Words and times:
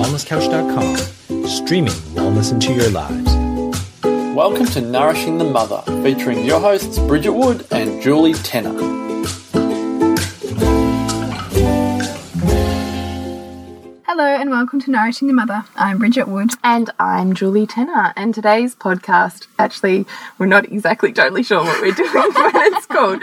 thewellnesscouch.com, 0.00 1.46
streaming 1.46 1.92
wellness 2.14 2.52
into 2.52 2.72
your 2.72 2.88
lives. 2.90 3.34
Welcome 4.34 4.64
to 4.66 4.80
Nourishing 4.80 5.36
the 5.36 5.44
Mother, 5.44 5.82
featuring 6.02 6.44
your 6.44 6.58
hosts 6.58 6.98
Bridget 7.00 7.32
Wood 7.32 7.66
and 7.70 8.00
Julie 8.00 8.32
Tenner. 8.32 8.72
Hello 14.06 14.24
and 14.24 14.50
welcome 14.50 14.80
to 14.80 14.90
Nourishing 14.90 15.28
the 15.28 15.34
Mother. 15.34 15.64
I'm 15.76 15.98
Bridget 15.98 16.28
Wood. 16.28 16.52
And 16.64 16.90
I'm 16.98 17.34
Julie 17.34 17.66
Tenner. 17.66 18.14
And 18.16 18.34
today's 18.34 18.74
podcast, 18.74 19.48
actually, 19.58 20.06
we're 20.38 20.46
not 20.46 20.64
exactly 20.64 21.12
totally 21.12 21.42
sure 21.42 21.62
what 21.62 21.80
we're 21.80 21.92
doing, 21.92 22.10
but 22.34 22.52
it's 22.54 22.86
called 22.86 23.22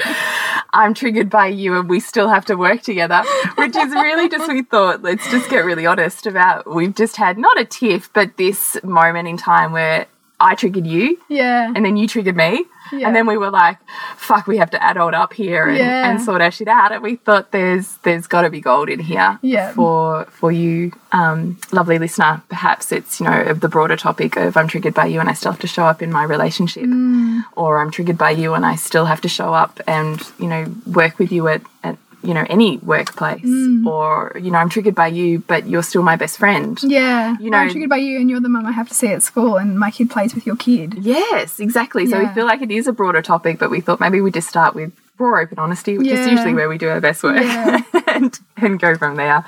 I'm 0.78 0.94
Triggered 0.94 1.32
by 1.32 1.48
You 1.48 1.80
and 1.80 1.90
We 1.90 2.00
Still 2.00 2.30
Have 2.30 2.46
to 2.46 2.56
Work 2.56 2.84
Together, 2.84 3.24
which 3.58 3.76
is 3.76 3.92
really 3.92 4.30
just, 4.30 4.48
we 4.48 4.62
thought, 4.62 5.02
let's 5.02 5.28
just 5.32 5.50
get 5.50 5.66
really 5.66 5.88
honest 5.88 6.28
about, 6.28 6.72
we've 6.72 6.94
just 6.94 7.16
had 7.18 7.40
not 7.40 7.60
a 7.60 7.66
tiff, 7.66 8.14
but 8.14 8.38
this 8.38 8.78
moment 8.84 9.28
in 9.28 9.38
time 9.38 9.72
where 9.72 10.06
I 10.40 10.54
triggered 10.56 10.86
you. 10.86 11.18
Yeah. 11.30 11.72
And 11.76 11.84
then 11.84 11.98
you 11.98 12.08
triggered 12.08 12.36
me. 12.36 12.66
Yeah. 12.92 13.08
And 13.08 13.16
then 13.16 13.26
we 13.28 13.38
were 13.38 13.50
like, 13.50 13.80
fuck, 14.18 14.48
we 14.48 14.58
have 14.58 14.70
to 14.72 14.82
adult 14.82 15.14
up 15.14 15.34
here 15.34 15.68
and, 15.68 15.78
Yeah. 15.78 16.10
and 16.10 16.22
sort 16.22 16.42
our 16.42 16.52
shit 16.52 16.68
out. 16.68 16.92
And 16.92 17.02
we 17.04 17.16
thought 17.16 17.52
there's 17.52 17.98
there's 18.04 18.28
gotta 18.28 18.50
be 18.50 18.62
gold 18.62 18.88
in 18.88 19.00
here 19.00 19.40
Yeah. 19.42 19.72
for 19.74 20.26
for 20.26 20.52
you, 20.52 20.94
um, 21.12 21.58
lovely 21.72 21.98
listener. 22.00 22.42
Perhaps 22.50 22.92
it's, 22.92 23.20
you 23.20 23.26
know, 23.26 23.42
of 23.42 23.60
the 23.62 23.68
broader 23.68 23.98
topic 23.98 24.38
of 24.38 24.56
I'm 24.56 24.68
triggered 24.68 24.94
by 24.94 25.08
you 25.08 25.20
and 25.20 25.28
I 25.28 25.34
still 25.34 25.52
have 25.52 25.62
to 25.62 25.68
show 25.68 25.86
up 25.86 26.02
in 26.02 26.12
my 26.12 26.24
relationship. 26.24 26.84
Mm. 26.84 27.42
Or 27.56 27.80
I'm 27.82 27.92
triggered 27.92 28.18
by 28.18 28.30
you 28.32 28.54
and 28.54 28.66
I 28.66 28.76
still 28.76 29.06
have 29.06 29.22
to 29.22 29.28
show 29.30 29.54
up 29.54 29.82
and, 29.88 30.22
you 30.40 30.48
know, 30.48 30.66
work 30.86 31.18
with 31.20 31.32
you 31.32 31.48
at, 31.48 31.62
at 31.84 31.98
you 32.24 32.34
know, 32.34 32.46
any 32.50 32.78
workplace. 32.78 33.44
Mm. 33.44 33.86
Or, 33.86 34.34
you 34.42 34.52
know, 34.52 34.58
I'm 34.58 34.70
triggered 34.70 34.96
by 34.96 35.08
you, 35.08 35.40
but 35.48 35.68
you're 35.68 35.84
still 35.84 36.04
my 36.04 36.16
best 36.16 36.38
friend. 36.38 36.78
Yeah. 36.84 37.36
You 37.40 37.50
know- 37.50 37.58
I'm 37.58 37.70
triggered 37.70 37.90
by 37.90 37.98
you 37.98 38.20
and 38.20 38.30
you're 38.30 38.40
the 38.40 38.50
mum 38.50 38.66
I 38.66 38.72
have 38.72 38.88
to 38.90 38.94
see 38.96 39.08
at 39.10 39.24
school 39.24 39.58
and 39.58 39.80
my 39.80 39.92
kid 39.92 40.10
plays 40.10 40.34
with 40.36 40.46
your 40.46 40.56
kid. 40.56 40.96
Yes, 41.00 41.60
exactly. 41.60 42.08
So 42.08 42.20
we 42.20 42.28
feel 42.30 42.46
like 42.46 42.62
it 42.62 42.72
is 42.72 42.88
a 42.88 42.94
broader 42.94 43.22
topic, 43.22 43.60
but 43.60 43.70
we 43.70 43.82
thought 43.82 44.00
maybe 44.00 44.20
we'd 44.22 44.34
just 44.34 44.50
start 44.50 44.74
with 44.76 44.92
raw 45.20 45.40
open 45.42 45.58
honesty, 45.60 45.98
which 45.98 46.08
is 46.08 46.28
usually 46.28 46.54
where 46.54 46.70
we 46.70 46.78
do 46.78 46.90
our 46.90 47.00
best 47.02 47.24
work, 47.24 47.42
Yeah. 47.42 47.82
and, 48.18 48.40
and 48.58 48.80
go 48.80 48.96
from 48.96 49.16
there. 49.16 49.46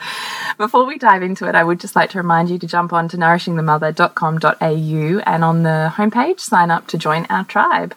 Before 0.58 0.86
we 0.86 0.98
dive 0.98 1.24
into 1.24 1.48
it, 1.48 1.56
I 1.56 1.64
would 1.64 1.80
just 1.80 1.96
like 1.96 2.12
to 2.12 2.18
remind 2.18 2.50
you 2.50 2.60
to 2.60 2.68
jump 2.68 2.94
on 2.94 3.08
to 3.10 3.18
nourishingthemother.com.au 3.18 5.22
and 5.26 5.44
on 5.44 5.64
the 5.64 5.94
homepage, 5.96 6.40
sign 6.40 6.72
up 6.72 6.88
to 6.88 6.98
join 6.98 7.26
our 7.30 7.44
tribe 7.44 7.96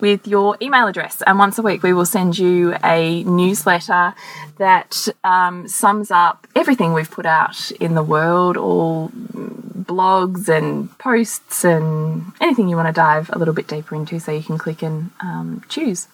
with 0.00 0.26
your 0.26 0.56
email 0.60 0.86
address. 0.86 1.22
And 1.26 1.38
once 1.38 1.58
a 1.58 1.62
week, 1.62 1.82
we 1.82 1.92
will 1.92 2.06
send 2.06 2.38
you 2.38 2.74
a 2.84 3.24
newsletter 3.24 4.14
that 4.58 5.08
um, 5.24 5.68
sums 5.68 6.10
up 6.10 6.46
everything 6.54 6.92
we've 6.92 7.10
put 7.10 7.26
out 7.26 7.70
in 7.72 7.94
the 7.94 8.02
world, 8.02 8.56
all 8.56 9.08
blogs 9.08 10.48
and 10.48 10.96
posts 10.98 11.64
and 11.64 12.32
anything 12.40 12.68
you 12.68 12.76
want 12.76 12.88
to 12.88 12.92
dive 12.92 13.30
a 13.32 13.38
little 13.38 13.54
bit 13.54 13.66
deeper 13.66 13.94
into 13.94 14.20
so 14.20 14.32
you 14.32 14.42
can 14.42 14.58
click 14.58 14.82
and 14.82 15.10
um, 15.20 15.62
choose. 15.68 16.08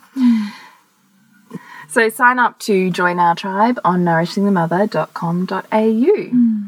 So 1.89 2.09
sign 2.11 2.39
up 2.39 2.61
to 2.61 2.91
join 2.91 3.19
our 3.19 3.35
tribe 3.35 3.81
on 3.85 4.05
nourishingthemother.com.au. 4.05 6.68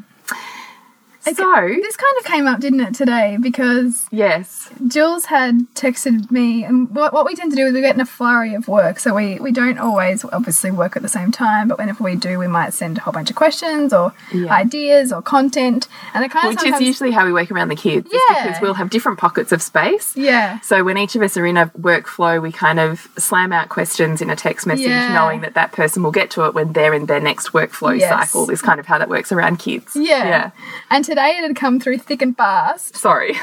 So, 1.22 1.32
This 1.34 1.96
kind 1.96 2.16
of 2.18 2.24
came 2.24 2.46
up, 2.46 2.60
didn't 2.60 2.80
it, 2.80 2.94
today? 2.94 3.36
Because 3.40 4.06
yes, 4.10 4.70
Jules 4.88 5.26
had 5.26 5.66
texted 5.74 6.30
me, 6.30 6.64
and 6.64 6.88
what, 6.94 7.12
what 7.12 7.26
we 7.26 7.34
tend 7.34 7.52
to 7.52 7.56
do 7.56 7.66
is 7.66 7.74
we 7.74 7.82
get 7.82 7.94
in 7.94 8.00
a 8.00 8.06
flurry 8.06 8.54
of 8.54 8.66
work. 8.68 8.98
So 8.98 9.14
we, 9.14 9.38
we 9.38 9.52
don't 9.52 9.78
always 9.78 10.24
obviously 10.24 10.70
work 10.70 10.96
at 10.96 11.02
the 11.02 11.08
same 11.08 11.30
time, 11.30 11.68
but 11.68 11.76
whenever 11.78 12.02
we 12.02 12.16
do, 12.16 12.38
we 12.38 12.46
might 12.46 12.72
send 12.72 12.96
a 12.98 13.00
whole 13.02 13.12
bunch 13.12 13.28
of 13.28 13.36
questions 13.36 13.92
or 13.92 14.14
Yeah. 14.32 14.52
ideas 14.52 15.12
or 15.12 15.20
content. 15.20 15.88
And 16.14 16.24
it 16.24 16.30
kind 16.30 16.56
of 16.56 16.62
which 16.62 16.72
is 16.72 16.80
usually 16.80 17.10
how 17.10 17.26
we 17.26 17.32
work 17.34 17.50
around 17.50 17.68
the 17.68 17.76
kids. 17.76 18.06
is 18.10 18.20
Yeah. 18.30 18.46
because 18.46 18.62
we'll 18.62 18.74
have 18.74 18.88
different 18.88 19.18
pockets 19.18 19.52
of 19.52 19.60
space. 19.60 20.16
Yeah. 20.16 20.60
So 20.60 20.82
when 20.84 20.96
each 20.96 21.14
of 21.16 21.22
us 21.22 21.36
are 21.36 21.44
in 21.46 21.58
a 21.58 21.66
workflow, 21.78 22.40
we 22.40 22.50
kind 22.50 22.80
of 22.80 23.08
slam 23.18 23.52
out 23.52 23.68
questions 23.68 24.22
in 24.22 24.30
a 24.30 24.36
text 24.36 24.66
message, 24.66 24.86
Yeah. 24.86 25.12
knowing 25.12 25.42
that 25.42 25.52
that 25.54 25.72
person 25.72 26.02
will 26.02 26.12
get 26.12 26.30
to 26.32 26.44
it 26.46 26.54
when 26.54 26.72
they're 26.72 26.94
in 26.94 27.06
their 27.06 27.20
next 27.20 27.52
workflow 27.52 27.98
Yes. 27.98 28.08
cycle. 28.08 28.50
Is 28.50 28.62
kind 28.62 28.80
of 28.80 28.86
how 28.86 28.96
that 28.98 29.10
works 29.10 29.30
around 29.32 29.58
kids. 29.58 29.94
Yeah. 29.94 30.24
Yeah. 30.24 30.50
And 30.90 31.04
today 31.10 31.30
it 31.30 31.42
had 31.42 31.56
come 31.56 31.80
through 31.80 31.98
thick 31.98 32.22
and 32.22 32.36
fast. 32.36 32.96
Sorry. 32.96 33.34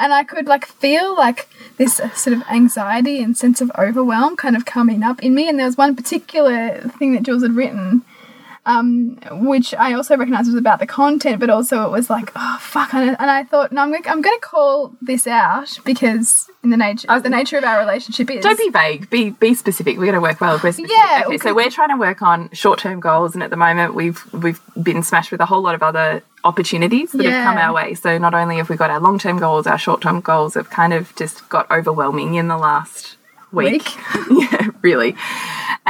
And 0.00 0.12
I 0.12 0.22
could 0.24 0.46
like 0.46 0.64
feel 0.64 1.16
like 1.16 1.48
this 1.76 1.96
sort 2.14 2.36
of 2.36 2.42
anxiety 2.48 3.20
and 3.20 3.36
sense 3.36 3.60
of 3.60 3.70
overwhelm 3.76 4.36
kind 4.36 4.56
of 4.56 4.64
coming 4.64 5.02
up 5.02 5.22
in 5.22 5.34
me. 5.34 5.48
And 5.48 5.58
there 5.58 5.66
was 5.66 5.76
one 5.76 5.96
particular 5.96 6.80
thing 6.98 7.12
that 7.14 7.24
Jules 7.24 7.42
had 7.42 7.56
written, 7.56 8.02
um, 8.68 9.18
which 9.30 9.74
I 9.74 9.94
also 9.94 10.14
recognised 10.14 10.46
was 10.46 10.54
about 10.54 10.78
the 10.78 10.86
content, 10.86 11.40
but 11.40 11.48
also 11.48 11.86
it 11.86 11.90
was 11.90 12.10
like, 12.10 12.30
oh 12.36 12.58
fuck. 12.60 12.92
And 12.92 13.16
I, 13.18 13.42
thought, 13.42 13.72
no, 13.72 13.80
I'm 13.80 13.90
going, 13.90 14.06
I'm 14.06 14.20
going 14.20 14.38
to 14.38 14.46
call 14.46 14.92
this 15.00 15.26
out 15.26 15.78
because 15.86 16.50
in 16.62 16.68
the 16.68 16.76
nature, 16.76 17.06
as 17.10 17.22
the 17.22 17.30
nature 17.30 17.56
of 17.56 17.64
our 17.64 17.78
relationship 17.78 18.30
is. 18.30 18.44
Don't 18.44 18.58
be 18.58 18.68
vague. 18.68 19.08
Be 19.08 19.30
be 19.30 19.54
specific. 19.54 19.96
We're 19.96 20.04
going 20.04 20.14
to 20.14 20.20
work 20.20 20.42
well. 20.42 20.60
We're 20.62 20.72
specific. 20.72 20.90
Yeah, 20.94 21.22
Okay, 21.26 21.38
so 21.38 21.54
we're 21.54 21.70
trying 21.70 21.88
to 21.88 21.96
work 21.96 22.20
on 22.20 22.50
short 22.52 22.78
term 22.78 23.00
goals, 23.00 23.32
and 23.32 23.42
at 23.42 23.48
the 23.48 23.56
moment 23.56 23.94
we've 23.94 24.22
we've 24.34 24.60
been 24.80 25.02
smashed 25.02 25.32
with 25.32 25.40
a 25.40 25.46
whole 25.46 25.62
lot 25.62 25.74
of 25.74 25.82
other 25.82 26.22
opportunities 26.44 27.12
that 27.12 27.24
have 27.24 27.44
come 27.44 27.56
our 27.56 27.72
way. 27.72 27.94
So 27.94 28.18
not 28.18 28.34
only 28.34 28.58
have 28.58 28.68
we 28.68 28.76
got 28.76 28.90
our 28.90 29.00
long 29.00 29.18
term 29.18 29.38
goals, 29.38 29.66
our 29.66 29.78
short 29.78 30.02
term 30.02 30.20
goals 30.20 30.54
have 30.54 30.68
kind 30.68 30.92
of 30.92 31.16
just 31.16 31.48
got 31.48 31.70
overwhelming 31.70 32.34
in 32.34 32.48
the 32.48 32.58
last 32.58 33.16
week. 33.50 33.88
yeah, 34.30 34.68
really. 34.82 35.16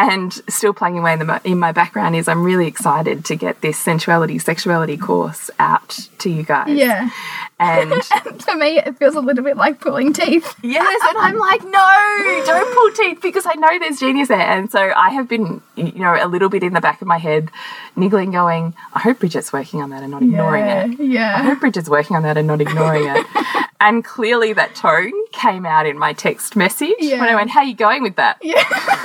And 0.00 0.32
still 0.48 0.72
plugging 0.72 1.00
away 1.00 1.14
in, 1.14 1.26
the, 1.26 1.41
in 1.42 1.59
my 1.59 1.72
background 1.72 2.14
is 2.14 2.28
I'm 2.28 2.44
really 2.44 2.69
excited 2.69 3.25
to 3.25 3.34
get 3.34 3.62
this 3.62 3.76
sensuality, 3.76 4.38
sexuality 4.38 4.97
course 4.97 5.50
out 5.59 6.09
to 6.19 6.31
you 6.31 6.44
guys. 6.44 6.70
Yeah. 6.70 7.10
And 7.59 7.92
For 8.44 8.54
me, 8.54 8.78
it 8.78 8.97
feels 8.97 9.16
a 9.16 9.20
little 9.20 9.42
bit 9.42 9.56
like 9.56 9.81
pulling 9.81 10.12
teeth. 10.12 10.54
Yes, 10.62 11.00
and 11.08 11.19
I'm 11.19 11.37
like, 11.37 11.64
no, 11.64 12.42
don't 12.47 12.75
pull 12.75 13.04
teeth 13.04 13.20
because 13.20 13.44
I 13.44 13.54
know 13.54 13.76
there's 13.81 13.98
genius 13.98 14.28
there. 14.28 14.38
And 14.38 14.70
so 14.70 14.78
I 14.78 15.10
have 15.10 15.28
been, 15.28 15.60
you 15.75 15.91
know, 15.98 16.16
a 16.16 16.28
little 16.28 16.48
bit 16.48 16.62
in 16.62 16.75
the 16.75 16.81
back 16.81 17.03
of 17.03 17.08
my 17.08 17.19
head, 17.19 17.50
niggling, 17.97 18.31
going, 18.31 18.75
I 18.94 19.00
hope 19.00 19.19
Bridget's 19.19 19.53
working 19.53 19.82
on 19.82 19.91
that 19.91 20.04
and 20.04 20.12
not 20.12 20.22
ignoring 20.22 20.64
yeah. 20.64 20.87
it. 20.87 21.00
Yeah. 21.00 21.34
I 21.38 21.42
hope 21.42 21.58
Bridget's 21.58 21.88
working 21.88 22.14
on 22.14 22.22
that 22.22 22.37
and 22.37 22.47
not 22.47 22.60
ignoring 22.60 23.08
it. 23.08 23.26
and 23.81 24.04
clearly 24.04 24.53
that 24.53 24.76
tone 24.76 25.12
came 25.32 25.66
out 25.66 25.87
in 25.87 25.98
my 25.98 26.12
text 26.12 26.54
message 26.54 26.94
Yeah. 27.00 27.19
when 27.19 27.28
I 27.28 27.34
went, 27.34 27.50
How 27.50 27.60
are 27.60 27.66
you 27.66 27.75
going 27.75 28.04
with 28.04 28.14
that? 28.14 28.38
Yeah. 28.42 28.62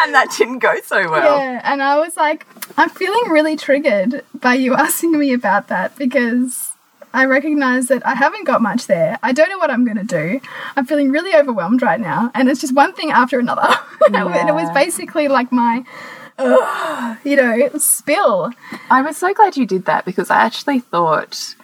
And 0.04 0.12
that 0.12 0.34
didn't 0.36 0.58
go 0.58 0.74
so 0.84 1.10
well. 1.10 1.38
Yeah, 1.38 1.62
and 1.64 1.82
I 1.82 1.98
was 1.98 2.14
like, 2.14 2.46
I'm 2.76 2.90
feeling 2.90 3.30
really 3.30 3.56
triggered 3.56 4.22
by 4.34 4.52
you 4.54 4.74
asking 4.74 5.18
me 5.18 5.32
about 5.32 5.68
that 5.68 5.96
because 5.96 6.72
I 7.14 7.24
recognize 7.24 7.88
that 7.88 8.06
I 8.06 8.14
haven't 8.14 8.44
got 8.44 8.60
much 8.60 8.86
there. 8.86 9.18
I 9.22 9.32
don't 9.32 9.48
know 9.48 9.56
what 9.56 9.70
I'm 9.70 9.84
going 9.84 9.96
to 9.96 10.04
do. 10.04 10.40
I'm 10.76 10.84
feeling 10.84 11.10
really 11.10 11.34
overwhelmed 11.34 11.80
right 11.80 12.00
now, 12.00 12.30
and 12.34 12.50
it's 12.50 12.60
just 12.60 12.74
one 12.74 12.92
thing 12.92 13.12
after 13.12 13.38
another. 13.38 13.66
and 14.12 14.48
it 14.48 14.54
was 14.54 14.70
basically 14.72 15.28
like 15.28 15.50
my, 15.50 15.84
you 17.24 17.36
know, 17.36 17.70
spill. 17.78 18.52
I 18.90 19.00
was 19.00 19.16
so 19.16 19.32
glad 19.32 19.56
you 19.56 19.64
did 19.64 19.86
that 19.86 20.04
because 20.04 20.28
I 20.28 20.42
actually 20.42 20.80
thought 20.80 21.54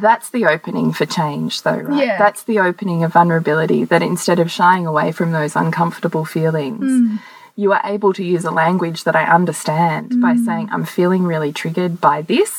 that's 0.00 0.30
the 0.30 0.46
opening 0.46 0.92
for 0.92 1.06
change, 1.06 1.62
though, 1.62 1.76
right? 1.90 2.06
Yeah. 2.06 2.18
That's 2.18 2.42
the 2.44 2.58
opening 2.60 3.04
of 3.04 3.12
vulnerability, 3.12 3.84
that 3.84 4.02
instead 4.02 4.38
of 4.38 4.50
shying 4.50 4.86
away 4.86 5.12
from 5.12 5.32
those 5.32 5.54
uncomfortable 5.56 6.24
feelings, 6.24 6.84
Mm. 6.84 7.18
you 7.56 7.72
are 7.72 7.80
able 7.84 8.12
to 8.18 8.22
use 8.22 8.44
a 8.44 8.52
language 8.64 9.02
that 9.04 9.16
I 9.16 9.24
understand 9.24 10.20
by 10.22 10.34
Mm. 10.34 10.44
saying, 10.46 10.68
I'm 10.72 10.84
feeling 10.84 11.24
really 11.24 11.52
triggered 11.52 12.00
by 12.00 12.22
this. 12.22 12.52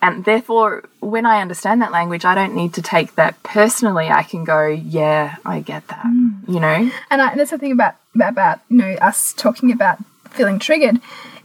And 0.00 0.24
therefore, 0.24 0.84
when 1.00 1.26
I 1.26 1.42
understand 1.44 1.82
that 1.82 1.92
language, 1.92 2.24
I 2.24 2.34
don't 2.34 2.54
need 2.54 2.72
to 2.78 2.82
take 2.82 3.10
that 3.16 3.34
personally. 3.42 4.08
I 4.10 4.22
can 4.22 4.44
go, 4.44 4.66
yeah, 4.66 5.36
I 5.44 5.60
get 5.60 5.86
that, 5.88 6.06
Mm. 6.06 6.30
you 6.48 6.60
know? 6.60 6.90
And 7.10 7.18
I, 7.20 7.34
that's 7.34 7.50
the 7.50 7.58
thing 7.58 7.72
about 7.72 7.94
about 8.34 8.58
you 8.68 8.76
know 8.78 8.92
us 9.10 9.32
talking 9.44 9.70
about 9.70 9.98
feeling 10.30 10.58
triggered. 10.58 11.00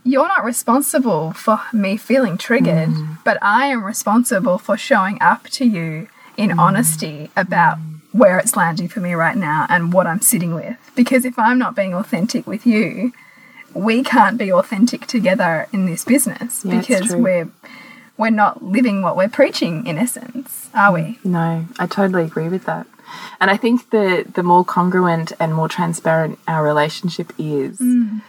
You're 0.05 0.27
not 0.27 0.45
responsible 0.45 1.33
for 1.33 1.59
me 1.73 1.97
feeling 1.97 2.37
triggered, 2.37 2.89
mm. 2.89 3.17
but 3.23 3.37
I 3.41 3.65
am 3.67 3.83
responsible 3.83 4.59
for 4.59 4.77
showing 4.77 5.17
up 5.19 5.49
to 5.49 5.65
you 5.65 6.07
in 6.37 6.51
mm. 6.51 6.59
honesty 6.59 7.31
about 7.35 7.79
where 8.11 8.37
it's 8.37 8.55
landing 8.55 8.87
for 8.87 9.01
me 9.01 9.13
right 9.13 9.35
now 9.35 9.65
and 9.67 9.91
what 9.91 10.07
I'm 10.07 10.21
sitting 10.21 10.53
with. 10.53 10.77
Because 10.95 11.25
if 11.25 11.37
I'm 11.37 11.57
not 11.57 11.75
being 11.75 11.93
authentic 11.93 12.45
with 12.47 12.65
you, 12.65 13.11
we 13.73 14.03
can't 14.03 14.37
be 14.37 14.53
authentic 14.53 15.05
together 15.05 15.67
in 15.73 15.85
this 15.85 16.05
business 16.05 16.63
Yeah, 16.63 16.79
because 16.79 17.13
we're 17.13 17.49
we're 18.17 18.29
not 18.29 18.63
living 18.63 19.01
what 19.01 19.17
we're 19.17 19.27
preaching 19.27 19.85
in 19.85 19.97
essence, 19.97 20.69
are 20.73 20.93
we? 20.93 21.19
No, 21.25 21.65
I 21.77 21.87
totally 21.87 22.23
agree 22.23 22.47
with 22.47 22.63
that. 22.65 22.87
And 23.41 23.51
I 23.51 23.57
think 23.57 23.89
the 23.89 24.25
the 24.33 24.43
more 24.43 24.63
congruent 24.63 25.33
and 25.39 25.53
more 25.53 25.67
transparent 25.67 26.39
our 26.47 26.63
relationship 26.63 27.33
is, 27.37 27.79
mm. 27.79 28.21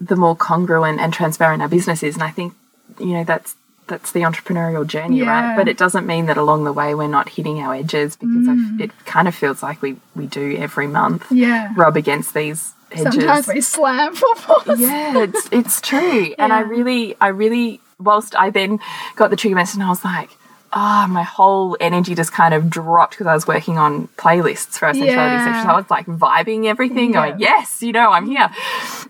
The 0.00 0.16
more 0.16 0.34
congruent 0.34 1.00
and 1.00 1.12
transparent 1.12 1.62
our 1.62 1.68
business 1.68 2.02
is. 2.02 2.14
And 2.14 2.22
I 2.22 2.30
think, 2.30 2.54
you 2.98 3.12
know, 3.14 3.24
that's 3.24 3.54
that's 3.86 4.12
the 4.12 4.20
entrepreneurial 4.20 4.86
journey, 4.86 5.18
Yeah. 5.18 5.26
right? 5.26 5.56
But 5.56 5.66
it 5.66 5.76
doesn't 5.76 6.06
mean 6.06 6.26
that 6.26 6.36
along 6.36 6.62
the 6.64 6.72
way 6.72 6.94
we're 6.94 7.08
not 7.08 7.28
hitting 7.28 7.60
our 7.60 7.74
edges 7.74 8.16
because 8.16 8.46
f 8.48 8.54
mm. 8.54 8.80
it 8.80 8.90
kind 9.04 9.26
of 9.28 9.34
feels 9.34 9.62
like 9.62 9.82
we 9.82 9.96
we 10.14 10.26
do 10.26 10.56
every 10.56 10.86
month 10.86 11.26
Yeah. 11.30 11.72
rub 11.76 11.96
against 11.96 12.32
these 12.32 12.72
edges. 12.92 13.14
Sometimes 13.14 13.46
we 13.48 13.60
slam 13.60 14.14
footballs. 14.14 14.78
yeah, 14.80 15.24
it's 15.26 15.48
it's 15.50 15.80
true. 15.80 16.34
And 16.38 16.52
I 16.52 16.60
really, 16.60 17.16
I 17.20 17.28
really, 17.28 17.80
whilst 17.98 18.32
I 18.36 18.50
then 18.50 18.78
got 19.16 19.30
the 19.30 19.36
trigger 19.36 19.56
message, 19.56 19.76
and 19.80 19.84
I 19.84 19.90
was 19.90 20.04
like, 20.04 20.30
ah, 20.72 21.06
my 21.10 21.22
whole 21.24 21.76
energy 21.80 22.14
just 22.14 22.32
kind 22.32 22.54
of 22.54 22.70
dropped 22.70 23.12
because 23.12 23.26
I 23.26 23.34
was 23.34 23.46
working 23.46 23.76
on 23.78 24.06
playlists 24.16 24.78
for 24.78 24.86
our 24.86 24.94
sexuality 24.94 25.36
Yeah. 25.36 25.44
section. 25.44 25.62
So 25.64 25.68
I 25.68 25.76
was 25.76 25.90
like 25.90 26.06
vibing 26.06 26.66
everything, 26.66 27.12
Yeah. 27.12 27.28
going, 27.30 27.40
yes, 27.40 27.82
you 27.82 27.92
know, 27.92 28.12
I'm 28.12 28.26
here. 28.26 28.48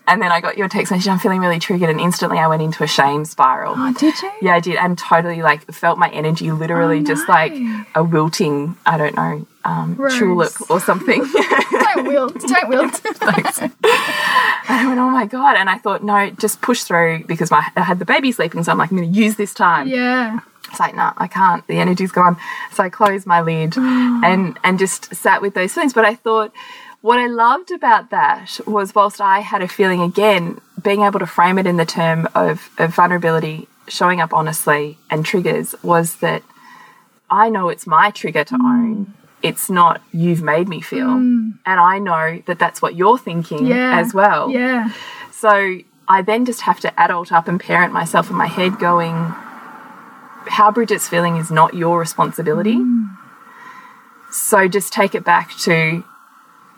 And 0.08 0.22
then 0.22 0.32
I 0.32 0.40
got 0.40 0.56
your 0.56 0.68
text 0.68 0.90
message. 0.90 1.06
I'm 1.08 1.18
feeling 1.18 1.40
really 1.40 1.58
triggered, 1.58 1.90
and 1.90 2.00
instantly 2.00 2.38
I 2.38 2.46
went 2.48 2.62
into 2.62 2.82
a 2.82 2.86
shame 2.86 3.24
spiral. 3.24 3.74
Oh, 3.76 3.92
did 3.92 4.14
you? 4.22 4.30
Yeah, 4.42 4.54
I 4.54 4.60
did, 4.60 4.76
and 4.76 4.96
totally 4.98 5.42
like 5.42 5.70
felt 5.70 5.98
my 5.98 6.08
energy 6.10 6.50
literally 6.50 7.00
Oh, 7.00 7.04
just 7.04 7.28
no. 7.28 7.34
like 7.34 7.52
a 7.94 8.02
wilting, 8.02 8.76
I 8.86 8.96
don't 8.96 9.14
know, 9.14 9.46
um, 9.64 9.96
tulip 10.18 10.52
or 10.70 10.80
something. 10.80 11.20
Don't 11.70 12.06
wilt. 12.06 12.40
Don't 12.40 12.68
wilt. 12.70 13.04
And 13.04 13.72
I 14.68 14.84
went, 14.88 14.98
oh 15.00 15.10
my 15.10 15.26
God. 15.26 15.56
And 15.56 15.68
I 15.68 15.76
thought, 15.78 16.02
no, 16.02 16.30
just 16.30 16.60
push 16.62 16.82
through 16.84 17.24
because 17.24 17.50
my, 17.50 17.66
I 17.76 17.82
had 17.82 17.98
the 17.98 18.04
baby 18.04 18.32
sleeping. 18.32 18.62
So 18.64 18.72
I'm 18.72 18.78
like, 18.78 18.90
I'm 18.90 18.96
going 18.96 19.12
to 19.12 19.18
use 19.18 19.36
this 19.36 19.52
time. 19.52 19.88
yeah. 19.88 20.40
It's 20.70 20.80
like, 20.80 20.94
no, 20.94 21.12
I 21.16 21.26
can't. 21.26 21.66
The 21.66 21.78
energy's 21.78 22.12
gone. 22.12 22.36
So 22.72 22.82
I 22.82 22.88
closed 22.88 23.26
my 23.26 23.40
lid 23.40 23.74
and, 23.76 24.58
and 24.64 24.78
just 24.78 25.14
sat 25.14 25.42
with 25.42 25.54
those 25.54 25.74
feelings. 25.74 25.92
But 25.92 26.04
I 26.04 26.14
thought, 26.14 26.52
what 27.02 27.18
I 27.18 27.26
loved 27.26 27.70
about 27.70 28.10
that 28.10 28.60
was, 28.66 28.94
whilst 28.94 29.20
I 29.20 29.40
had 29.40 29.62
a 29.62 29.68
feeling 29.68 30.00
again, 30.00 30.60
being 30.82 31.02
able 31.02 31.18
to 31.18 31.26
frame 31.26 31.58
it 31.58 31.66
in 31.66 31.76
the 31.76 31.86
term 31.86 32.28
of, 32.34 32.70
of 32.78 32.94
vulnerability, 32.94 33.68
showing 33.88 34.20
up 34.20 34.32
honestly, 34.32 34.98
and 35.10 35.24
triggers, 35.24 35.74
was 35.82 36.16
that 36.16 36.42
I 37.30 37.48
know 37.48 37.68
it's 37.68 37.86
my 37.86 38.10
trigger 38.10 38.44
to 38.44 38.54
mm. 38.54 38.64
own. 38.64 39.14
It's 39.42 39.70
not 39.70 40.02
you've 40.12 40.42
made 40.42 40.68
me 40.68 40.82
feel. 40.82 41.06
Mm. 41.06 41.58
And 41.64 41.80
I 41.80 41.98
know 41.98 42.42
that 42.46 42.58
that's 42.58 42.82
what 42.82 42.96
you're 42.96 43.18
thinking 43.18 43.66
Yeah. 43.66 43.98
as 43.98 44.12
well. 44.12 44.50
Yeah. 44.50 44.90
So 45.30 45.78
I 46.06 46.22
then 46.22 46.44
just 46.44 46.62
have 46.62 46.80
to 46.80 47.00
adult 47.00 47.32
up 47.32 47.48
and 47.48 47.58
parent 47.58 47.92
myself 47.94 48.28
in 48.28 48.36
my 48.36 48.48
head, 48.48 48.78
going, 48.78 49.32
how 50.48 50.70
Bridget's 50.70 51.08
feeling 51.08 51.36
is 51.36 51.50
not 51.50 51.74
your 51.74 51.98
responsibility. 51.98 52.78
So 54.30 54.68
just 54.68 54.92
take 54.92 55.14
it 55.14 55.24
back 55.24 55.56
to 55.60 56.04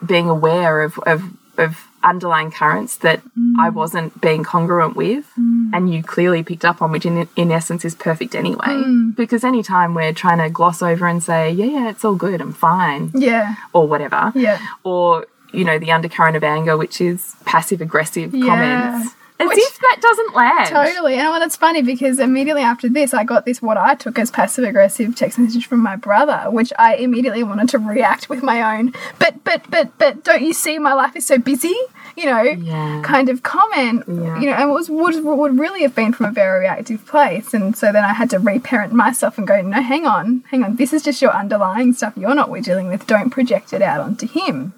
being 0.05 0.29
aware 0.29 0.81
of, 0.81 0.97
of, 1.05 1.23
of 1.57 1.87
underlying 2.03 2.51
currents 2.51 2.97
that 2.97 3.21
I 3.59 3.69
wasn't 3.69 4.19
being 4.19 4.43
congruent 4.43 4.95
with, 4.95 5.25
and 5.37 5.93
you 5.93 6.03
clearly 6.03 6.43
picked 6.43 6.65
up 6.65 6.81
on, 6.81 6.91
which 6.91 7.05
in, 7.05 7.27
in 7.35 7.51
essence 7.51 7.85
is 7.85 7.95
perfect 7.95 8.35
anyway. 8.35 8.83
Because 9.15 9.43
anytime 9.43 9.93
we're 9.93 10.13
trying 10.13 10.39
to 10.39 10.49
gloss 10.49 10.81
over 10.81 11.07
and 11.07 11.23
say, 11.23 11.51
yeah, 11.51 11.65
yeah, 11.65 11.89
it's 11.89 12.03
all 12.03 12.15
good, 12.15 12.41
I'm 12.41 12.53
fine, 12.53 13.11
Yeah. 13.13 13.55
or 13.71 13.87
whatever, 13.87 14.31
Yeah. 14.35 14.59
or 14.83 15.27
you 15.53 15.63
know 15.63 15.77
the 15.77 15.91
undercurrent 15.91 16.35
of 16.35 16.43
anger 16.43 16.75
which 16.75 16.99
is 16.99 17.35
passive 17.45 17.79
aggressive 17.79 18.33
Yeah. 18.33 18.47
comments 18.47 19.13
as 19.39 19.47
Which- 19.47 19.57
if 19.57 19.79
that 19.79 19.97
doesn't 20.01 20.35
land 20.35 20.67
Totally. 20.69 21.15
And 21.15 21.29
well, 21.29 21.41
it's 21.41 21.55
funny 21.55 21.81
because 21.81 22.19
immediately 22.19 22.61
after 22.61 22.87
this, 22.87 23.13
I 23.13 23.23
got 23.23 23.45
this 23.45 23.61
what 23.61 23.77
I 23.77 23.95
took 23.95 24.17
as 24.19 24.29
passive 24.31 24.63
aggressive 24.63 25.15
text 25.15 25.39
message 25.39 25.65
from 25.67 25.81
my 25.81 25.95
brother, 25.95 26.49
which 26.51 26.71
I 26.77 26.95
immediately 26.95 27.43
wanted 27.43 27.69
to 27.69 27.79
react 27.79 28.29
with 28.29 28.43
my 28.43 28.77
own. 28.77 28.93
But, 29.19 29.43
but, 29.43 29.69
but, 29.69 29.97
but, 29.97 30.23
don't 30.23 30.43
you 30.43 30.53
see 30.53 30.77
my 30.79 30.93
life 30.93 31.15
is 31.15 31.25
so 31.25 31.37
busy? 31.37 31.75
You 32.15 32.25
know, 32.27 32.41
Yeah. 32.43 33.01
kind 33.03 33.27
of 33.27 33.41
comment. 33.41 34.03
Yeah. 34.07 34.39
You 34.39 34.45
know, 34.51 34.53
and 34.53 34.69
it 34.69 34.73
was 34.73 34.87
would 34.87 35.23
would 35.23 35.57
really 35.57 35.81
have 35.81 35.95
been 35.95 36.13
from 36.13 36.27
a 36.27 36.31
very 36.31 36.59
reactive 36.59 37.03
place. 37.07 37.55
And 37.55 37.75
so 37.75 37.91
then 37.91 38.03
I 38.05 38.13
had 38.13 38.29
to 38.29 38.39
reparent 38.39 38.93
myself 38.93 39.39
and 39.39 39.47
go, 39.47 39.59
no, 39.63 39.81
hang 39.81 40.05
on, 40.05 40.43
hang 40.51 40.63
on. 40.63 40.75
This 40.75 40.93
is 40.93 41.01
just 41.01 41.23
your 41.23 41.31
underlying 41.31 41.91
stuff 41.93 42.13
you're 42.15 42.35
not 42.35 42.51
we 42.51 42.61
dealing 42.61 42.87
with. 42.87 43.07
Don't 43.07 43.31
project 43.31 43.73
it 43.73 43.81
out 43.81 43.99
onto 43.99 44.27
him. 44.27 44.73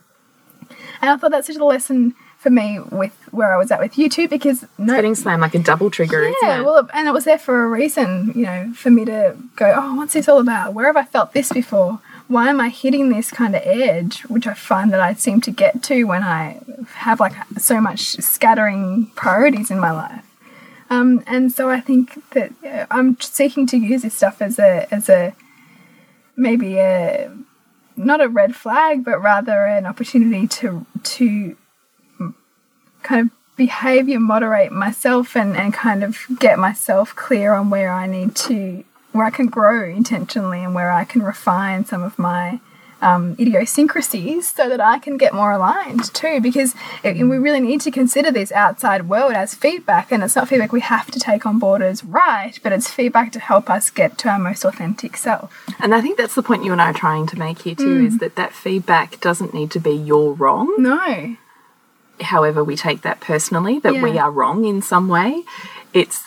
And 1.01 1.11
I 1.11 1.17
thought 1.17 1.31
that's 1.31 1.47
such 1.47 1.57
a 1.57 1.65
lesson 1.65 2.15
for 2.45 2.51
me 2.51 2.79
with 2.91 3.11
where 3.31 3.51
I 3.51 3.57
was 3.57 3.71
at 3.71 3.79
with 3.79 3.97
you 3.97 4.07
too, 4.07 4.27
because 4.27 4.65
no, 4.77 4.93
getting 4.93 5.15
slammed 5.15 5.41
like 5.41 5.55
a 5.55 5.59
double 5.59 5.89
trigger 5.89 6.31
yeah, 6.43 6.61
well, 6.61 6.87
and 6.93 7.07
it 7.07 7.11
was 7.11 7.23
there 7.23 7.39
for 7.39 7.63
a 7.63 7.67
reason, 7.67 8.33
you 8.35 8.43
know, 8.43 8.71
for 8.75 8.91
me 8.91 9.03
to 9.03 9.35
go, 9.55 9.73
oh, 9.75 9.95
what's 9.95 10.13
this 10.13 10.29
all 10.29 10.37
about? 10.39 10.75
Where 10.75 10.85
have 10.85 10.95
I 10.95 11.05
felt 11.05 11.33
this 11.33 11.51
before? 11.51 11.99
Why 12.27 12.49
am 12.49 12.61
I 12.61 12.69
hitting 12.69 13.09
this 13.09 13.31
kind 13.31 13.55
of 13.55 13.63
edge, 13.65 14.21
which 14.25 14.45
I 14.45 14.53
find 14.53 14.93
that 14.93 14.99
I 14.99 15.15
seem 15.15 15.41
to 15.41 15.49
get 15.49 15.81
to 15.85 16.03
when 16.03 16.21
I 16.21 16.61
have 16.93 17.19
like 17.19 17.33
so 17.57 17.81
much 17.81 18.17
scattering 18.17 19.07
priorities 19.15 19.71
in 19.71 19.79
my 19.79 19.89
life? 19.89 20.23
Um, 20.91 21.23
and 21.25 21.51
so 21.51 21.71
I 21.71 21.81
think 21.81 22.29
that 22.33 22.53
uh, 22.63 22.85
I'm 22.91 23.19
seeking 23.19 23.65
to 23.67 23.77
use 23.77 24.03
this 24.03 24.13
stuff 24.13 24.39
as 24.39 24.59
a 24.59 24.87
as 24.93 25.09
a 25.09 25.33
maybe 26.37 26.77
a 26.77 27.35
not 27.95 28.21
a 28.21 28.29
red 28.29 28.55
flag, 28.55 29.03
but 29.03 29.19
rather 29.19 29.65
an 29.65 29.87
opportunity 29.87 30.45
to 30.59 30.85
to 31.15 31.57
kind 33.05 33.21
of 33.21 33.55
behavior 33.55 34.19
moderate 34.19 34.71
myself 34.71 35.35
and, 35.35 35.55
and 35.55 35.73
kind 35.73 36.03
of 36.03 36.19
get 36.39 36.59
myself 36.59 37.15
clear 37.15 37.53
on 37.53 37.69
where 37.69 37.91
I 37.91 38.05
need 38.07 38.35
to 38.35 38.83
where 39.13 39.25
I 39.25 39.29
can 39.29 39.47
grow 39.47 39.89
intentionally 39.89 40.61
and 40.61 40.75
where 40.75 40.91
I 40.91 41.05
can 41.05 41.23
refine 41.23 41.85
some 41.85 42.03
of 42.03 42.19
my 42.19 42.59
um, 43.01 43.35
idiosyncrasies 43.39 44.47
so 44.53 44.67
that 44.67 44.81
I 44.81 44.99
can 44.99 45.15
get 45.15 45.33
more 45.33 45.51
aligned 45.51 46.13
too 46.13 46.41
because 46.41 46.75
it, 47.03 47.15
we 47.15 47.37
really 47.37 47.61
need 47.61 47.79
to 47.81 47.91
consider 47.91 48.31
this 48.31 48.51
outside 48.51 49.07
world 49.07 49.33
as 49.33 49.53
feedback 49.53 50.11
and 50.11 50.21
it's 50.21 50.35
not 50.35 50.49
feedback 50.49 50.73
we 50.73 50.81
have 50.81 51.11
to 51.11 51.19
take 51.19 51.45
on 51.45 51.59
board 51.59 51.81
as 51.81 52.03
right 52.03 52.59
but 52.61 52.73
it's 52.73 52.89
feedback 52.89 53.31
to 53.33 53.39
help 53.39 53.69
us 53.69 53.89
get 53.89 54.17
to 54.17 54.29
our 54.29 54.39
most 54.39 54.65
authentic 54.65 55.15
self. 55.15 55.65
And 55.79 55.93
i 55.95 56.01
think 56.01 56.17
that's 56.17 56.35
the 56.35 56.43
point 56.43 56.65
you 56.65 56.71
and 56.73 56.81
i 56.81 56.89
are 56.89 56.93
trying 56.93 57.25
to 57.27 57.39
make 57.39 57.59
here 57.59 57.75
too 57.75 58.05
is 58.05 58.17
that 58.17 58.35
that 58.35 58.53
feedback 58.53 59.21
doesn't 59.21 59.53
need 59.53 59.71
to 59.71 59.79
be 59.79 59.91
you're 59.91 60.33
wrong. 60.33 60.73
No 60.77 61.37
however 62.21 62.63
we 62.63 62.75
take 62.75 63.01
that 63.01 63.19
personally 63.19 63.79
that 63.79 63.93
we 64.01 64.17
are 64.17 64.31
wrong 64.31 64.65
in 64.65 64.81
some 64.81 65.07
way 65.07 65.43
it's 65.93 66.23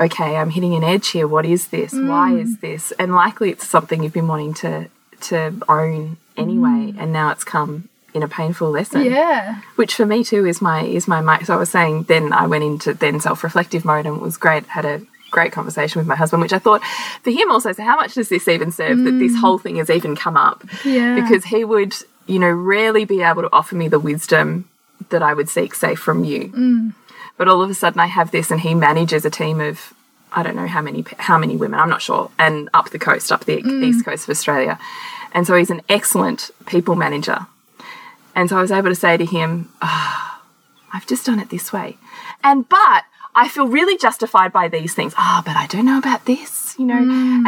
okay 0.00 0.36
i'm 0.36 0.50
hitting 0.50 0.74
an 0.74 0.84
edge 0.84 1.08
here 1.08 1.26
what 1.28 1.44
is 1.46 1.68
this 1.68 1.92
why 1.92 2.32
Mm. 2.32 2.42
is 2.42 2.58
this 2.58 2.92
and 2.98 3.14
likely 3.14 3.50
it's 3.50 3.66
something 3.66 4.02
you've 4.02 4.12
been 4.12 4.28
wanting 4.28 4.54
to 4.54 4.88
to 5.22 5.60
own 5.68 6.16
anyway 6.36 6.94
and 6.98 7.12
now 7.12 7.30
it's 7.30 7.44
come 7.44 7.88
in 8.14 8.22
a 8.22 8.28
painful 8.28 8.70
lesson 8.70 9.02
Mm. 9.02 9.10
yeah 9.10 9.60
which 9.76 9.94
for 9.94 10.06
me 10.06 10.24
too 10.24 10.46
is 10.46 10.60
my 10.62 10.82
is 10.84 11.06
my 11.08 11.20
mic. 11.20 11.46
So 11.46 11.54
I 11.54 11.56
was 11.56 11.70
saying 11.70 12.04
then 12.04 12.32
I 12.32 12.46
went 12.46 12.64
into 12.64 12.94
then 12.94 13.20
self 13.20 13.44
reflective 13.44 13.84
mode 13.84 14.06
and 14.06 14.16
it 14.16 14.22
was 14.22 14.36
great. 14.36 14.64
Had 14.66 14.84
a 14.84 15.00
great 15.30 15.52
conversation 15.52 16.00
with 16.00 16.06
my 16.08 16.16
husband, 16.16 16.40
which 16.40 16.54
I 16.54 16.58
thought 16.58 16.82
for 17.22 17.30
him 17.30 17.50
also. 17.50 17.70
So 17.72 17.82
how 17.82 17.96
much 17.96 18.14
does 18.14 18.28
this 18.30 18.48
even 18.48 18.72
serve 18.72 18.96
that 19.04 19.12
this 19.18 19.36
whole 19.36 19.58
thing 19.58 19.76
has 19.76 19.90
even 19.90 20.16
come 20.16 20.36
up? 20.38 20.64
Yeah. 20.84 21.14
because 21.20 21.44
he 21.44 21.64
would 21.64 21.94
you 22.26 22.38
know 22.38 22.50
rarely 22.50 23.04
be 23.04 23.20
able 23.22 23.42
to 23.42 23.52
offer 23.52 23.74
me 23.76 23.88
the 23.88 23.98
wisdom 24.00 24.68
that 25.10 25.22
I 25.22 25.34
would 25.34 25.48
seek, 25.48 25.74
say 25.74 25.94
from 25.94 26.24
you. 26.24 26.92
But 27.36 27.48
all 27.48 27.62
of 27.62 27.70
a 27.70 27.74
sudden 27.74 28.00
I 28.00 28.06
have 28.06 28.30
this, 28.30 28.50
and 28.50 28.60
he 28.60 28.74
manages 28.74 29.24
a 29.24 29.30
team 29.30 29.60
of. 29.60 29.94
I 30.30 30.42
don't 30.42 30.56
know 30.56 30.66
how 30.66 30.82
many 30.82 31.06
how 31.16 31.38
many 31.38 31.56
women 31.56 31.80
I'm 31.80 31.88
not 31.88 32.02
sure 32.02 32.30
and 32.38 32.68
up 32.74 32.90
the 32.90 32.98
coast 32.98 33.32
up 33.32 33.46
the 33.46 33.62
east 33.82 34.04
coast 34.04 34.24
of 34.24 34.30
Australia 34.30 34.78
and 35.32 35.46
so 35.46 35.56
he's 35.56 35.70
an 35.70 35.80
excellent 35.88 36.50
people 36.66 36.96
manager 36.96 37.46
and 38.34 38.50
so 38.50 38.58
I 38.58 38.60
was 38.60 38.70
able 38.70 38.90
to 38.90 38.94
say 38.94 39.16
to 39.16 39.24
him, 39.24 39.70
"Ah, 39.80 40.28
I've 40.92 41.06
just 41.06 41.26
done 41.26 41.38
it 41.40 41.50
this 41.50 41.72
way. 41.72 41.96
And 42.44 42.68
but 42.68 43.04
I 43.34 43.48
feel 43.48 43.68
really 43.68 43.96
justified 43.96 44.52
by 44.52 44.68
these 44.68 44.94
things. 44.94 45.14
Ah, 45.16 45.42
but 45.44 45.56
I 45.56 45.66
don't 45.66 45.84
know 45.84 45.98
about 45.98 46.24
this, 46.24 46.74
you 46.78 46.84
know. 46.84 46.96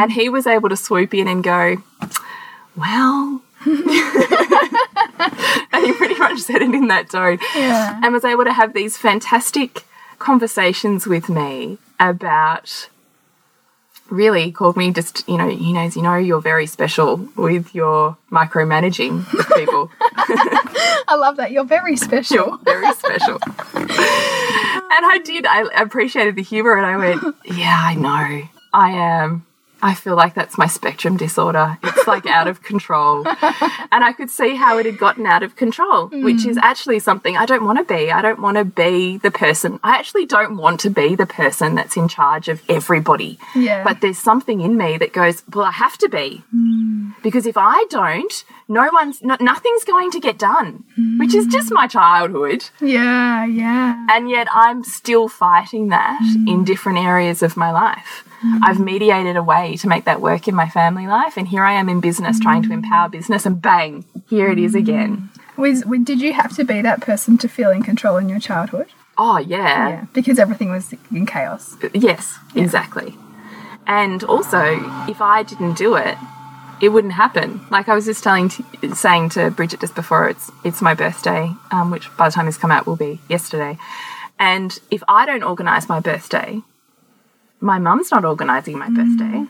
And 0.01 0.11
he 0.11 0.29
was 0.29 0.47
able 0.47 0.69
to 0.69 0.75
swoop 0.75 1.13
in 1.13 1.27
and 1.27 1.43
go, 1.43 1.77
Well, 2.75 3.41
and 5.85 5.87
he 5.87 5.93
pretty 5.93 6.15
much 6.15 6.39
said 6.39 6.61
it 6.61 6.73
in 6.73 6.87
that 6.87 7.09
tone. 7.09 7.39
Yeah. 7.55 7.99
And 8.03 8.13
was 8.13 8.25
able 8.25 8.43
to 8.43 8.53
have 8.53 8.73
these 8.73 8.97
fantastic 8.97 9.83
conversations 10.19 11.07
with 11.07 11.29
me 11.29 11.77
about 11.99 12.89
really 14.09 14.51
called 14.51 14.75
me 14.75 14.91
just 14.91 15.27
you 15.27 15.37
know 15.37 15.47
he 15.49 15.71
knows 15.71 15.95
you 15.95 16.01
know 16.01 16.15
you're 16.17 16.41
very 16.41 16.65
special 16.65 17.15
with 17.37 17.73
your 17.73 18.17
micromanaging 18.29 19.23
people 19.55 19.89
I 21.07 21.15
love 21.15 21.37
that. 21.37 21.51
You're 21.51 21.63
very 21.65 21.95
special. 21.97 22.35
you're 22.35 22.57
very 22.65 22.93
special 22.93 23.39
and 23.73 25.05
i 25.05 25.19
did 25.23 25.45
i 25.45 25.65
appreciated 25.75 26.35
the 26.35 26.43
humor 26.43 26.75
and 26.75 26.85
i 26.85 26.97
went 26.97 27.23
yeah 27.45 27.79
i 27.81 27.95
know 27.95 28.41
i 28.73 28.91
am 28.91 29.45
i 29.81 29.93
feel 29.93 30.15
like 30.15 30.33
that's 30.33 30.57
my 30.57 30.67
spectrum 30.67 31.17
disorder 31.17 31.77
it's 31.83 32.07
like 32.07 32.25
out 32.25 32.47
of 32.47 32.61
control 32.63 33.27
and 33.27 34.03
i 34.03 34.13
could 34.15 34.29
see 34.29 34.55
how 34.55 34.77
it 34.77 34.85
had 34.85 34.97
gotten 34.97 35.25
out 35.25 35.43
of 35.43 35.55
control 35.55 36.07
which 36.07 36.45
is 36.45 36.57
mm. 36.57 36.61
actually 36.63 36.99
something 36.99 37.37
i 37.37 37.45
don't 37.45 37.65
want 37.65 37.77
to 37.77 37.83
be 37.83 38.11
i 38.11 38.21
don't 38.21 38.41
want 38.41 38.57
to 38.57 38.65
be 38.65 39.17
the 39.17 39.31
person 39.31 39.79
i 39.83 39.97
actually 39.97 40.25
don't 40.25 40.57
want 40.57 40.79
to 40.79 40.89
be 40.89 41.15
the 41.15 41.25
person 41.25 41.75
that's 41.75 41.97
in 41.97 42.07
charge 42.07 42.47
of 42.47 42.61
everybody 42.69 43.39
Yeah. 43.55 43.83
but 43.83 44.01
there's 44.01 44.19
something 44.19 44.61
in 44.61 44.77
me 44.77 44.97
that 44.97 45.13
goes 45.13 45.43
well 45.53 45.65
i 45.65 45.71
have 45.71 45.97
to 45.99 46.09
be 46.09 46.43
mm. 46.53 47.13
because 47.23 47.45
if 47.45 47.57
I 47.57 47.85
don't, 47.89 48.43
no 48.67 48.89
one's, 48.91 49.21
no, 49.21 49.37
nothing's 49.39 49.83
going 49.83 50.11
to 50.11 50.19
get 50.19 50.37
done, 50.37 50.83
which 51.19 51.33
is 51.35 51.45
just 51.47 51.71
my 51.71 51.87
childhood. 51.87 52.65
Yeah, 52.79 53.45
yeah. 53.45 54.07
And 54.09 54.29
yet 54.29 54.47
I'm 54.51 54.83
still 54.83 55.27
fighting 55.27 55.89
that 55.89 56.19
mm. 56.21 56.47
in 56.47 56.63
different 56.63 56.99
areas 56.99 57.43
of 57.43 57.55
my 57.57 57.71
life. 57.71 58.23
Mm. 58.43 58.59
I've 58.63 58.79
mediated 58.79 59.35
a 59.35 59.43
way 59.43 59.77
to 59.77 59.87
make 59.87 60.05
that 60.05 60.21
work 60.21 60.47
in 60.47 60.55
my 60.55 60.67
family 60.67 61.07
life. 61.07 61.37
And 61.37 61.47
here 61.47 61.63
I 61.63 61.73
am 61.73 61.89
in 61.89 61.99
business 62.01 62.39
trying 62.39 62.63
to 62.63 62.69
mm. 62.69 62.73
empower 62.73 63.09
business, 63.09 63.45
and 63.45 63.61
bang, 63.61 64.05
here 64.29 64.49
it 64.49 64.59
is 64.59 64.75
again. 64.75 65.29
Was, 65.57 65.83
did 66.03 66.21
you 66.21 66.33
have 66.33 66.55
to 66.55 66.63
be 66.63 66.81
that 66.81 67.01
person 67.01 67.37
to 67.39 67.47
feel 67.47 67.69
in 67.69 67.83
control 67.83 68.17
in 68.17 68.29
your 68.29 68.39
childhood? 68.39 68.87
Oh, 69.17 69.37
yeah. 69.37 69.89
Yeah, 69.89 70.05
because 70.13 70.39
everything 70.39 70.71
was 70.71 70.93
in 71.11 71.25
chaos. 71.25 71.75
Uh, 71.83 71.89
yes, 71.93 72.39
exactly. 72.55 73.15
And 73.85 74.23
also, 74.23 74.61
if 75.07 75.21
I 75.21 75.43
didn't 75.43 75.77
do 75.77 75.95
it, 75.95 76.17
it 76.81 76.89
wouldn't 76.89 77.13
happen. 77.13 77.61
Like 77.69 77.89
I 77.89 77.93
was 77.93 78.05
just 78.05 78.23
telling, 78.23 78.49
to, 78.49 78.95
saying 78.95 79.29
to 79.29 79.51
Bridget 79.51 79.81
just 79.81 79.93
before, 79.93 80.27
it's 80.29 80.49
it's 80.63 80.81
my 80.81 80.95
birthday, 80.95 81.53
um, 81.71 81.91
which 81.91 82.09
by 82.17 82.29
the 82.29 82.33
time 82.33 82.47
this 82.47 82.57
come 82.57 82.71
out 82.71 82.87
will 82.87 82.95
be 82.95 83.19
yesterday. 83.29 83.77
And 84.39 84.79
if 84.89 85.03
I 85.07 85.27
don't 85.27 85.43
organise 85.43 85.87
my 85.87 85.99
birthday, 85.99 86.61
my 87.61 87.79
mum's 87.79 88.11
not 88.11 88.25
organising 88.25 88.77
my 88.77 88.89
birthday. 88.89 89.23
Mm. 89.23 89.49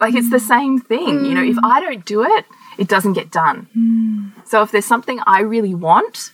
Like 0.00 0.14
it's 0.14 0.30
the 0.30 0.38
mm. 0.38 0.48
same 0.48 0.80
thing, 0.80 1.24
you 1.24 1.34
know. 1.34 1.42
If 1.42 1.58
I 1.62 1.80
don't 1.80 2.04
do 2.04 2.24
it, 2.24 2.44
it 2.78 2.88
doesn't 2.88 3.12
get 3.12 3.30
done. 3.30 3.68
Mm. 3.76 4.46
So 4.48 4.62
if 4.62 4.70
there's 4.70 4.86
something 4.86 5.20
I 5.26 5.40
really 5.40 5.74
want, 5.74 6.32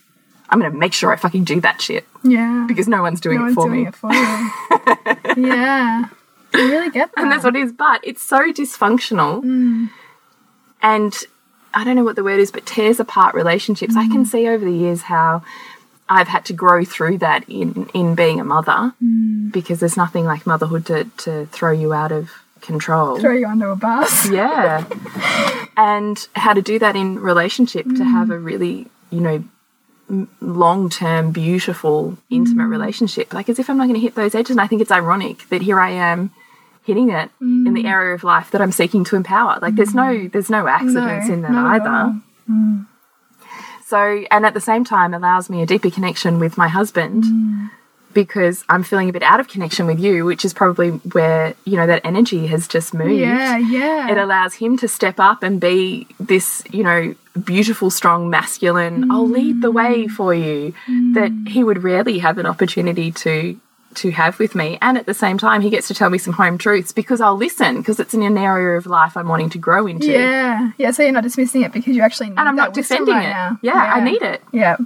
I'm 0.49 0.61
gonna 0.61 0.75
make 0.75 0.93
sure 0.93 1.13
I 1.13 1.17
fucking 1.17 1.45
do 1.45 1.61
that 1.61 1.81
shit 1.81 2.07
Yeah, 2.23 2.65
because 2.69 2.89
no 2.89 3.03
one's 3.03 3.21
doing 3.21 3.39
no 3.39 3.43
it 3.43 3.45
one's 3.47 3.55
for 3.57 3.69
doing 3.69 3.83
me. 3.83 3.89
it 3.89 3.95
for 3.95 4.13
you. 4.13 5.47
yeah, 5.49 6.09
I 6.55 6.59
really 6.59 6.91
get 6.91 7.11
that. 7.15 7.23
and 7.23 7.33
that's 7.33 7.45
what 7.45 7.57
it 7.57 7.63
is. 7.63 7.73
But 7.73 8.01
it's 8.05 8.23
so 8.23 8.53
dysfunctional, 8.53 9.43
and 10.83 11.25
I 11.75 11.85
don't 11.85 11.97
know 11.97 12.05
what 12.05 12.17
the 12.17 12.25
word 12.25 12.41
is, 12.41 12.51
but 12.51 12.65
tears 12.65 12.99
apart 13.01 13.35
relationships. 13.35 13.97
I 13.97 14.09
can 14.09 14.25
see 14.25 14.49
over 14.49 14.65
the 14.65 14.73
years 14.73 15.03
how 15.03 15.43
I've 16.09 16.29
had 16.29 16.45
to 16.47 16.53
grow 16.53 16.85
through 16.85 17.19
that 17.19 17.49
in 17.49 17.89
in 17.95 18.15
being 18.15 18.41
a 18.41 18.45
mother 18.45 18.93
mm. 19.03 19.53
because 19.53 19.81
there's 19.81 19.97
nothing 19.97 20.25
like 20.25 20.47
motherhood 20.47 20.87
to 20.87 21.05
to 21.19 21.47
throw 21.47 21.73
you 21.73 21.93
out 21.93 22.13
of 22.13 22.31
control. 22.61 23.19
Throw 23.21 23.35
you 23.35 23.47
under 23.47 23.71
a 23.71 23.77
bus. 23.77 24.29
Yeah, 24.31 24.85
and 25.77 26.29
how 26.35 26.53
to 26.55 26.63
do 26.63 26.79
that 26.79 26.97
in 26.97 27.19
relationship 27.19 27.85
to 27.85 28.03
mm. 28.05 28.11
have 28.11 28.31
a 28.31 28.39
really 28.39 28.87
you 29.11 29.21
know 29.21 29.45
long 30.41 30.89
term, 30.89 31.33
beautiful, 31.33 32.17
intimate 32.31 32.65
mm. 32.65 32.71
relationship. 32.71 33.35
Like 33.35 33.49
as 33.49 33.59
if 33.59 33.69
I'm 33.69 33.77
not 33.77 33.85
going 33.85 33.95
to 33.95 34.01
hit 34.01 34.15
those 34.15 34.35
edges. 34.35 34.53
And 34.53 34.61
I 34.61 34.67
think 34.67 34.81
it's 34.81 34.91
ironic 34.91 35.49
that 35.51 35.63
here 35.63 35.81
I 35.81 35.91
am 35.91 36.31
hitting 36.85 37.11
it 37.11 37.31
in 37.43 37.75
the 37.75 37.85
area 37.85 38.15
of 38.15 38.25
life 38.25 38.51
that 38.51 38.63
I'm 38.63 38.73
seeking 38.73 39.05
to 39.05 39.17
empower. 39.17 39.59
Like 39.61 39.75
there's 39.75 39.95
no 39.95 40.29
there's 40.29 40.49
no 40.49 40.67
accidents 40.67 41.29
No, 41.29 41.35
in 41.35 41.43
that 41.43 41.53
either. 41.55 41.89
all. 41.89 42.87
So 43.89 44.25
and 44.31 44.45
at 44.45 44.53
the 44.53 44.61
same 44.61 44.85
time 44.85 45.15
allows 45.15 45.49
me 45.49 45.63
a 45.63 45.67
deeper 45.67 45.91
connection 45.91 46.39
with 46.39 46.59
my 46.59 46.69
husband. 46.69 47.25
Mm. 47.25 47.71
Because 48.15 48.65
I'm 48.69 48.83
feeling 48.83 49.09
a 49.11 49.13
bit 49.13 49.23
out 49.23 49.39
of 49.39 49.49
connection 49.49 49.87
with 49.87 50.01
you, 50.01 50.25
which 50.25 50.45
is 50.45 50.53
probably 50.53 50.91
where, 51.13 51.55
you 51.65 51.77
know, 51.77 51.87
that 51.87 52.01
energy 52.05 52.47
has 52.49 52.67
just 52.67 52.93
moved 52.93 53.13
Yeah, 53.13 53.59
yeah. 53.59 54.11
it 54.11 54.17
allows 54.17 54.55
him 54.55 54.77
to 54.79 54.89
step 54.89 55.21
up 55.21 55.43
and 55.43 55.61
be 55.61 56.09
this, 56.19 56.63
you 56.73 56.83
know, 56.83 57.15
beautiful, 57.45 57.91
strong, 57.91 58.29
masculine. 58.29 59.11
I'll 59.13 59.29
lead 59.29 59.61
the 59.61 59.71
way 59.71 60.07
mm. 60.07 60.11
for 60.11 60.35
you. 60.35 60.73
That 61.15 61.31
mm. 61.31 61.49
he 61.49 61.63
would 61.63 61.85
rarely 61.85 62.19
have 62.19 62.39
an 62.39 62.47
opportunity 62.47 63.13
to 63.13 63.61
to 63.95 64.11
have 64.11 64.39
with 64.39 64.55
me, 64.55 64.79
and 64.83 64.97
at 64.99 65.07
the 65.07 65.15
same 65.15 65.39
time, 65.39 65.61
he 65.61 65.71
gets 65.71 65.89
to 65.89 65.95
tell 65.95 66.11
me 66.11 66.19
some 66.19 66.35
home 66.35 66.59
truths 66.59 66.93
because 66.93 67.21
I'll 67.21 67.37
listen 67.37 67.79
because 67.79 67.99
it's 67.99 68.15
in 68.15 68.23
an 68.23 68.37
area 68.39 68.77
of 68.77 68.87
life 68.87 69.17
I'm 69.17 69.29
wanting 69.29 69.51
to 69.51 69.59
grow 69.59 69.87
into. 69.87 70.13
yeah, 70.13 70.73
yeah. 70.79 70.91
So 70.91 71.03
you're 71.03 71.13
not 71.13 71.23
dismissing 71.25 71.63
it 71.63 71.73
because 71.73 71.97
you 71.97 72.03
actually 72.03 72.29
and 72.29 72.41
I'm 72.41 72.57
that 72.57 72.63
not 72.69 72.75
defending 72.75 73.15
right 73.15 73.27
it. 73.27 73.31
now. 73.33 73.59
Yeah, 73.63 73.73
I 73.75 74.01
need 74.05 74.23
it. 74.23 74.43
Yeah. 74.53 74.77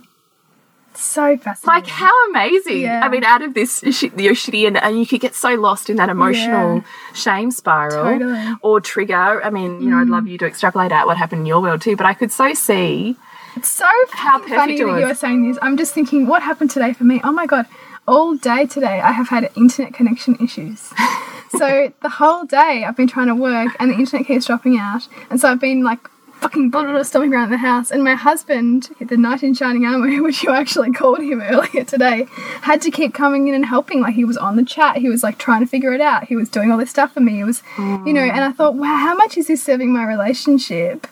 So 0.94 1.38
fascinating. 1.38 1.82
Like 1.85 1.87
how 1.90 2.12
amazing! 2.30 2.82
Yeah. 2.82 3.00
I 3.02 3.09
mean, 3.09 3.25
out 3.25 3.40
of 3.42 3.54
this 3.54 3.82
you're 3.82 3.92
shitty, 4.35 4.66
and, 4.66 4.76
and 4.76 4.99
you 4.99 5.06
could 5.06 5.21
get 5.23 5.35
so 5.35 5.54
lost 5.54 5.88
in 5.88 5.97
that 5.97 6.11
emotional 6.11 6.76
Yeah. 6.76 6.82
shame 7.14 7.50
spiral 7.50 8.04
Totally. 8.04 8.35
Mm. 8.35 8.59
or 8.61 8.78
trigger. 8.80 9.42
I 9.42 9.49
mean, 9.49 9.80
you 9.80 9.88
know, 9.88 9.97
I'd 9.99 10.09
love 10.09 10.28
you 10.28 10.37
to 10.38 10.47
extrapolate 10.47 10.92
out 10.92 11.06
what 11.06 11.16
happened 11.16 11.40
in 11.40 11.47
your 11.47 11.61
world 11.62 11.80
too, 11.80 11.97
but 11.97 12.04
I 12.04 12.12
could 12.12 12.30
so 12.30 12.52
see 12.52 13.16
It's 13.56 13.68
so 13.71 13.88
How 14.11 14.38
perfect 14.38 14.54
funny 14.54 14.78
that 14.78 14.85
you 15.00 15.06
are 15.06 15.14
saying 15.14 15.49
this. 15.49 15.59
I'm 15.62 15.78
just 15.78 15.94
thinking, 15.94 16.26
what 16.26 16.42
happened 16.42 16.71
today 16.71 16.92
for 16.92 17.04
me? 17.04 17.23
Oh 17.25 17.32
my 17.32 17.47
god, 17.47 17.64
all 18.06 18.37
day 18.37 18.66
today 18.66 19.00
I 19.00 19.12
have 19.12 19.28
had 19.28 19.50
internet 19.56 19.94
connection 19.94 20.37
issues. 20.42 20.92
so 21.50 21.92
the 22.02 22.09
whole 22.09 22.44
day 22.44 22.85
I've 22.87 22.97
been 22.97 23.09
trying 23.09 23.28
to 23.28 23.35
work 23.35 23.75
and 23.78 23.90
the 23.90 23.94
internet 23.97 24.26
keeps 24.26 24.47
dropping 24.47 24.78
out, 24.78 25.09
and 25.30 25.40
so 25.40 25.50
I've 25.50 25.61
been 25.61 25.82
like 25.82 26.09
fucking 26.35 26.71
blah, 26.71 26.82
blah, 26.82 26.92
blah, 26.92 27.02
stomping 27.04 27.32
around 27.32 27.50
the 27.50 27.59
house. 27.59 27.92
And 27.92 28.02
my 28.02 28.16
husband, 28.16 28.88
the 28.99 29.16
knight 29.16 29.44
in 29.44 29.54
shining 29.54 29.87
armor, 29.87 30.23
which 30.23 30.42
you 30.42 30.50
actually 30.50 30.92
called 30.92 31.21
him 31.21 31.40
earlier 31.40 31.85
today, 31.85 32.26
had 32.62 32.82
to 32.82 32.90
keep 32.90 33.14
coming 33.14 33.47
in 33.47 33.54
and 33.54 33.64
helping. 33.64 34.00
Like 34.00 34.14
he 34.14 34.25
was 34.25 34.37
on 34.37 34.56
the 34.56 34.64
chat, 34.64 34.97
he 34.97 35.09
was 35.09 35.23
like 35.23 35.38
trying 35.38 35.61
to 35.61 35.66
figure 35.66 35.92
it 35.92 36.00
out. 36.00 36.25
He 36.25 36.37
was 36.37 36.49
doing 36.49 36.73
all 36.73 36.78
this 36.78 36.90
stuff 36.90 37.14
for 37.14 37.21
me. 37.21 37.40
It 37.40 37.44
was, 37.44 37.62
you 37.78 38.12
know, 38.12 38.23
and 38.23 38.44
I 38.44 38.50
thought, 38.52 38.75
wow, 38.75 38.97
how 38.97 39.14
much 39.14 39.37
is 39.38 39.47
this 39.47 39.62
serving 39.62 39.92
my 39.92 40.04
relationship? 40.04 41.06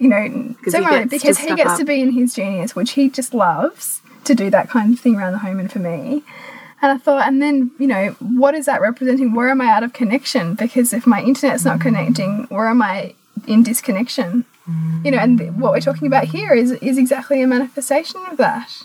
you 0.00 0.08
know, 0.08 0.54
gets 0.64 1.10
because 1.10 1.38
he 1.38 1.54
gets 1.56 1.70
up. 1.70 1.78
to 1.80 1.84
be 1.84 2.00
in 2.00 2.12
his 2.12 2.32
genius, 2.32 2.76
which 2.76 2.92
he 2.92 3.10
just 3.10 3.34
loves 3.34 4.00
to 4.28 4.34
do 4.34 4.50
that 4.50 4.70
kind 4.70 4.94
of 4.94 5.00
thing 5.00 5.16
around 5.16 5.32
the 5.32 5.38
home 5.38 5.58
and 5.58 5.70
for 5.70 5.80
me. 5.80 6.22
And 6.80 6.92
I 6.92 6.98
thought, 6.98 7.26
and 7.26 7.42
then, 7.42 7.72
you 7.78 7.88
know, 7.88 8.10
what 8.20 8.54
is 8.54 8.66
that 8.66 8.80
representing? 8.80 9.34
Where 9.34 9.48
am 9.48 9.60
I 9.60 9.66
out 9.66 9.82
of 9.82 9.92
connection? 9.92 10.54
Because 10.54 10.92
if 10.92 11.06
my 11.06 11.20
internet's 11.20 11.64
not 11.64 11.80
connecting, 11.80 12.44
where 12.44 12.68
am 12.68 12.80
I 12.80 13.14
in 13.48 13.64
disconnection? 13.64 14.44
Mm. 14.68 15.04
You 15.04 15.10
know, 15.10 15.18
and 15.18 15.60
what 15.60 15.72
we're 15.72 15.80
talking 15.80 16.06
about 16.06 16.24
here 16.24 16.52
is 16.52 16.72
is 16.72 16.98
exactly 16.98 17.42
a 17.42 17.46
manifestation 17.46 18.20
of 18.30 18.36
that. 18.36 18.84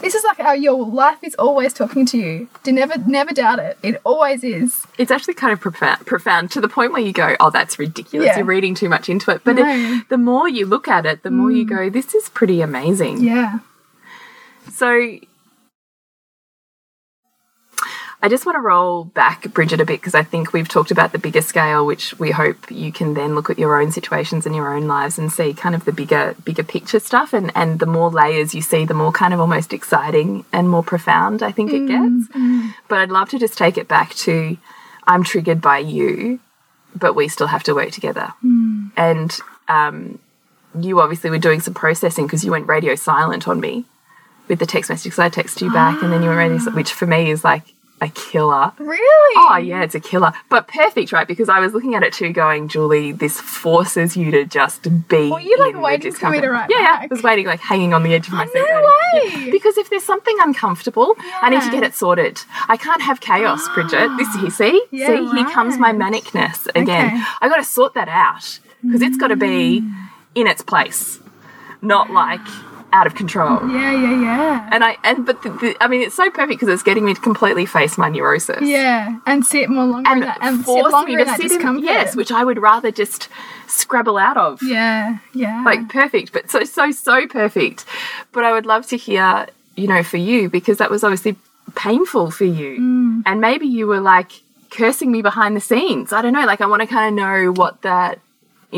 This 0.00 0.14
is 0.14 0.24
like 0.24 0.38
how 0.38 0.52
your 0.52 0.86
life 0.86 1.18
is 1.22 1.34
always 1.36 1.72
talking 1.72 2.04
to 2.06 2.18
you. 2.18 2.48
Do 2.62 2.72
never 2.72 2.98
never 3.06 3.32
doubt 3.32 3.58
it. 3.58 3.78
It 3.82 4.00
always 4.04 4.42
is. 4.42 4.86
it's 4.98 5.10
actually 5.10 5.34
kind 5.34 5.52
of 5.52 5.60
profound, 5.60 6.06
profound 6.06 6.50
to 6.52 6.60
the 6.60 6.68
point 6.68 6.92
where 6.92 7.02
you 7.02 7.12
go, 7.12 7.36
"Oh, 7.40 7.50
that's 7.50 7.78
ridiculous. 7.78 8.26
Yeah. 8.26 8.36
You're 8.36 8.46
reading 8.46 8.74
too 8.74 8.88
much 8.88 9.08
into 9.08 9.30
it." 9.30 9.42
But 9.44 9.56
No. 9.56 9.64
it, 9.66 10.08
the 10.08 10.18
more 10.18 10.48
you 10.48 10.66
look 10.66 10.88
at 10.88 11.06
it, 11.06 11.22
the 11.22 11.30
more 11.30 11.50
you 11.50 11.64
mm. 11.64 11.68
go, 11.68 11.90
"This 11.90 12.14
is 12.14 12.28
pretty 12.28 12.60
amazing." 12.60 13.22
Yeah. 13.22 13.58
So 14.72 15.18
I 18.24 18.28
just 18.28 18.46
want 18.46 18.56
to 18.56 18.60
roll 18.60 19.04
back, 19.04 19.52
Bridget, 19.52 19.82
a 19.82 19.84
bit 19.84 20.00
because 20.00 20.14
I 20.14 20.22
think 20.22 20.54
we've 20.54 20.66
talked 20.66 20.90
about 20.90 21.12
the 21.12 21.18
bigger 21.18 21.42
scale, 21.42 21.84
which 21.84 22.18
we 22.18 22.30
hope 22.30 22.70
you 22.70 22.90
can 22.90 23.12
then 23.12 23.34
look 23.34 23.50
at 23.50 23.58
your 23.58 23.78
own 23.78 23.92
situations 23.92 24.46
and 24.46 24.56
your 24.56 24.74
own 24.74 24.88
lives 24.88 25.18
and 25.18 25.30
see 25.30 25.52
kind 25.52 25.74
of 25.74 25.84
the 25.84 25.92
bigger, 25.92 26.34
bigger 26.42 26.62
picture 26.62 27.00
stuff. 27.00 27.34
And 27.34 27.52
and 27.54 27.80
the 27.80 27.86
more 27.86 28.10
layers 28.10 28.54
you 28.54 28.62
see, 28.62 28.86
the 28.86 28.94
more 28.94 29.12
kind 29.12 29.34
of 29.34 29.40
almost 29.40 29.74
exciting 29.74 30.46
and 30.54 30.70
more 30.70 30.82
profound 30.82 31.42
I 31.42 31.52
think 31.52 31.70
it 31.70 31.82
mm, 31.82 31.88
gets. 31.88 32.34
Mm. 32.34 32.74
But 32.88 33.00
I'd 33.00 33.10
love 33.10 33.28
to 33.28 33.38
just 33.38 33.58
take 33.58 33.76
it 33.76 33.88
back 33.88 34.14
to 34.14 34.56
I'm 35.06 35.22
triggered 35.22 35.60
by 35.60 35.80
you, 35.80 36.40
but 36.96 37.12
we 37.12 37.28
still 37.28 37.48
have 37.48 37.64
to 37.64 37.74
work 37.74 37.90
together. 37.90 38.32
Mm. 38.42 38.90
And 38.96 39.38
um, 39.68 40.18
you 40.80 40.98
obviously 41.02 41.28
were 41.28 41.36
doing 41.36 41.60
some 41.60 41.74
processing 41.74 42.24
because 42.24 42.42
you 42.42 42.52
went 42.52 42.68
radio 42.68 42.94
silent 42.94 43.46
on 43.46 43.60
me 43.60 43.84
with 44.48 44.58
the 44.58 44.66
text 44.66 44.90
message. 44.90 45.14
So 45.14 45.22
I 45.22 45.30
texted 45.30 45.62
you 45.62 45.72
back, 45.72 46.02
and 46.02 46.12
then 46.12 46.22
you 46.22 46.28
went 46.28 46.38
ready, 46.38 46.76
which 46.76 46.92
for 46.92 47.06
me 47.06 47.30
is 47.30 47.44
like 47.44 47.74
a 48.00 48.08
killer. 48.08 48.72
Really? 48.78 49.34
Oh 49.36 49.56
yeah, 49.56 49.82
it's 49.82 49.94
a 49.94 50.00
killer, 50.00 50.32
but 50.48 50.68
perfect, 50.68 51.12
right? 51.12 51.26
Because 51.26 51.48
I 51.48 51.60
was 51.60 51.72
looking 51.72 51.94
at 51.94 52.02
it 52.02 52.12
too, 52.12 52.32
going, 52.32 52.68
Julie, 52.68 53.12
this 53.12 53.40
forces 53.40 54.16
you 54.16 54.30
to 54.32 54.44
just 54.44 54.82
be. 55.08 55.30
Were 55.30 55.40
you, 55.40 55.56
like, 55.58 55.74
waiting 55.80 55.80
for 55.80 55.90
me 55.90 55.96
to 55.96 56.10
discomfort." 56.10 56.50
write 56.50 56.70
Yeah, 56.70 56.80
yeah. 56.80 56.96
back? 56.96 57.02
I 57.04 57.06
was 57.14 57.22
waiting, 57.22 57.46
like 57.46 57.60
hanging 57.60 57.94
on 57.94 58.02
the 58.02 58.14
edge 58.14 58.26
of 58.26 58.34
my 58.34 58.44
oh, 58.44 58.52
seat. 58.52 58.54
no 58.54 59.22
waiting. 59.22 59.44
way! 59.46 59.50
Because 59.50 59.78
if 59.78 59.90
there's 59.90 60.04
something 60.04 60.36
uncomfortable, 60.40 61.14
I 61.40 61.50
need 61.50 61.62
to 61.62 61.70
get 61.70 61.82
it 61.82 61.94
sorted. 61.94 62.40
I 62.68 62.76
can't 62.76 63.02
have 63.02 63.20
chaos, 63.20 63.68
Bridget. 63.74 64.10
This 64.16 64.34
here, 64.34 64.50
see, 64.50 64.84
Yeah, 64.90 65.06
see, 65.06 65.30
here 65.30 65.48
comes 65.50 65.78
my 65.78 65.92
manicness 65.92 66.66
again. 66.74 67.06
Okay. 67.14 67.22
I 67.40 67.48
got 67.48 67.56
to 67.56 67.64
sort 67.64 67.94
that 67.94 68.08
out 68.08 68.58
because 68.82 69.02
it's 69.02 69.16
got 69.16 69.28
to 69.28 69.36
be 69.36 69.80
mm. 69.80 70.08
in 70.34 70.46
its 70.46 70.62
place, 70.62 71.20
not 71.80 72.10
like 72.10 72.46
out 72.94 73.06
of 73.06 73.14
control. 73.14 73.58
Yeah, 73.68 73.92
yeah, 73.92 74.20
yeah. 74.22 74.68
And 74.72 74.82
I 74.84 74.96
and 75.04 75.26
but 75.26 75.42
the, 75.42 75.50
the, 75.50 75.76
I 75.80 75.88
mean 75.88 76.00
it's 76.02 76.14
so 76.14 76.30
perfect 76.30 76.60
because 76.60 76.68
it's 76.72 76.82
getting 76.82 77.04
me 77.04 77.12
to 77.14 77.20
completely 77.20 77.66
face 77.66 77.98
my 77.98 78.08
neurosis 78.08 78.62
Yeah, 78.62 79.18
and 79.26 79.44
sit 79.44 79.68
more 79.68 79.84
longer 79.84 80.08
and 80.10 80.22
that, 80.22 80.38
and 80.40 80.58
sit 80.58 80.64
force 80.64 80.92
longer 80.92 81.12
me 81.16 81.20
in 81.22 81.26
to 81.28 81.48
sit 81.48 81.60
in 81.60 81.78
yes, 81.80 82.16
which 82.16 82.32
I 82.32 82.42
would 82.44 82.58
rather 82.62 82.90
just 82.90 83.28
scrabble 83.66 84.16
out 84.16 84.36
of. 84.36 84.62
yeah, 84.62 85.18
yeah. 85.34 85.62
Like 85.64 85.88
perfect, 85.88 86.32
but 86.32 86.50
so 86.50 86.64
so 86.64 86.90
so 86.92 87.26
perfect. 87.26 87.84
But 88.32 88.44
I 88.44 88.52
would 88.52 88.66
love 88.66 88.86
to 88.88 88.96
hear, 88.96 89.46
you 89.76 89.88
know, 89.88 90.02
for 90.02 90.16
you 90.16 90.48
because 90.48 90.78
that 90.78 90.90
was 90.90 91.02
obviously 91.04 91.36
painful 91.74 92.30
for 92.30 92.44
you, 92.44 92.78
Mm. 92.80 93.22
and 93.26 93.40
maybe 93.40 93.66
you 93.66 93.86
were 93.86 94.00
like 94.00 94.30
cursing 94.70 95.10
me 95.12 95.22
behind 95.22 95.56
the 95.56 95.60
scenes. 95.60 96.12
I 96.12 96.22
don't 96.22 96.32
know. 96.32 96.44
Like 96.46 96.60
I 96.60 96.66
want 96.66 96.82
to 96.82 96.86
kind 96.86 97.08
of 97.08 97.14
know 97.14 97.52
what 97.52 97.82
that 97.82 98.18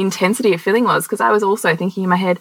intensity 0.01 0.53
of 0.55 0.61
feeling 0.61 0.85
was 0.85 1.05
because 1.05 1.21
I 1.21 1.31
was 1.31 1.43
also 1.43 1.75
thinking 1.75 2.05
in 2.05 2.11
my 2.11 2.17
head, 2.17 2.39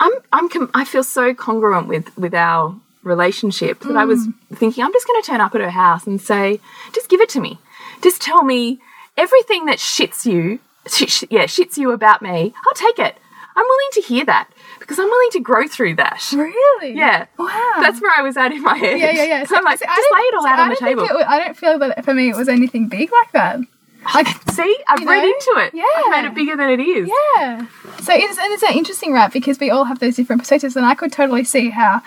I'm 0.00 0.12
I'm 0.32 0.48
com- 0.48 0.70
I 0.74 0.84
feel 0.84 1.04
so 1.04 1.34
congruent 1.34 1.88
with 1.88 2.16
with 2.16 2.34
our 2.34 2.74
relationship 3.02 3.80
that 3.80 3.96
I 3.96 4.04
was 4.04 4.26
Mm. 4.26 4.34
thinking 4.54 4.84
I'm 4.84 4.92
just 4.92 5.06
going 5.06 5.20
to 5.20 5.26
turn 5.26 5.40
up 5.40 5.54
at 5.54 5.60
her 5.60 5.70
house 5.70 6.06
and 6.06 6.20
say, 6.20 6.60
just 6.94 7.08
give 7.08 7.20
it 7.20 7.28
to 7.30 7.40
me, 7.40 7.58
just 8.02 8.22
tell 8.22 8.42
me 8.44 8.78
everything 9.16 9.66
that 9.66 9.78
shits 9.78 10.24
you, 10.24 10.60
sh- 10.86 11.10
sh- 11.10 11.24
yeah, 11.28 11.44
shits 11.44 11.76
you 11.76 11.90
about 11.90 12.22
me. 12.22 12.54
I'll 12.66 12.74
take 12.74 12.98
it. 13.00 13.16
I'm 13.54 13.66
willing 13.66 13.88
to 13.94 14.00
hear 14.02 14.24
that 14.26 14.48
because 14.78 14.98
I'm 14.98 15.08
willing 15.08 15.30
to 15.32 15.40
grow 15.40 15.66
through 15.68 15.96
that. 15.96 16.22
really? 16.32 16.94
Yeah. 16.94 17.26
Wow. 17.38 17.72
That's 17.80 18.00
where 18.00 18.12
I 18.16 18.22
was 18.22 18.36
at 18.38 18.50
in 18.52 18.62
my 18.62 18.76
head. 18.78 18.98
yeah, 18.98 19.10
yeah, 19.10 19.24
yeah. 19.24 19.44
So 19.48 19.56
I'm 19.56 19.64
like, 19.64 19.78
see, 19.78 19.84
just 19.84 20.08
lay 20.14 20.20
it 20.20 20.34
all 20.36 20.46
out 20.46 20.58
on 20.60 20.68
the 20.70 20.76
table. 20.76 21.06
I 21.26 21.38
don't 21.44 21.56
feel 21.56 21.78
that 21.80 22.04
for 22.04 22.14
me 22.14 22.30
it 22.30 22.36
was 22.36 22.48
anything 22.48 22.88
big 22.88 23.10
like 23.12 23.32
that. 23.32 23.58
Like, 24.14 24.26
See, 24.52 24.76
I've 24.88 25.00
You 25.00 25.08
read 25.08 25.24
into 25.24 25.52
it. 25.64 25.74
Yeah. 25.74 25.84
I've 25.96 26.10
made 26.10 26.24
it 26.28 26.34
bigger 26.34 26.56
than 26.56 26.68
it 26.70 26.80
is. 26.80 27.08
yeah. 27.36 27.66
So 28.02 28.12
it's 28.14 28.38
and 28.38 28.52
it's 28.52 28.62
an 28.62 28.74
interesting, 28.76 29.12
right? 29.12 29.32
Because 29.32 29.58
we 29.58 29.70
all 29.70 29.84
have 29.84 29.98
those 30.00 30.16
different 30.16 30.42
perspectives, 30.42 30.76
and 30.76 30.84
I 30.84 30.94
could 30.94 31.12
totally 31.12 31.44
see 31.44 31.70
how 31.70 32.02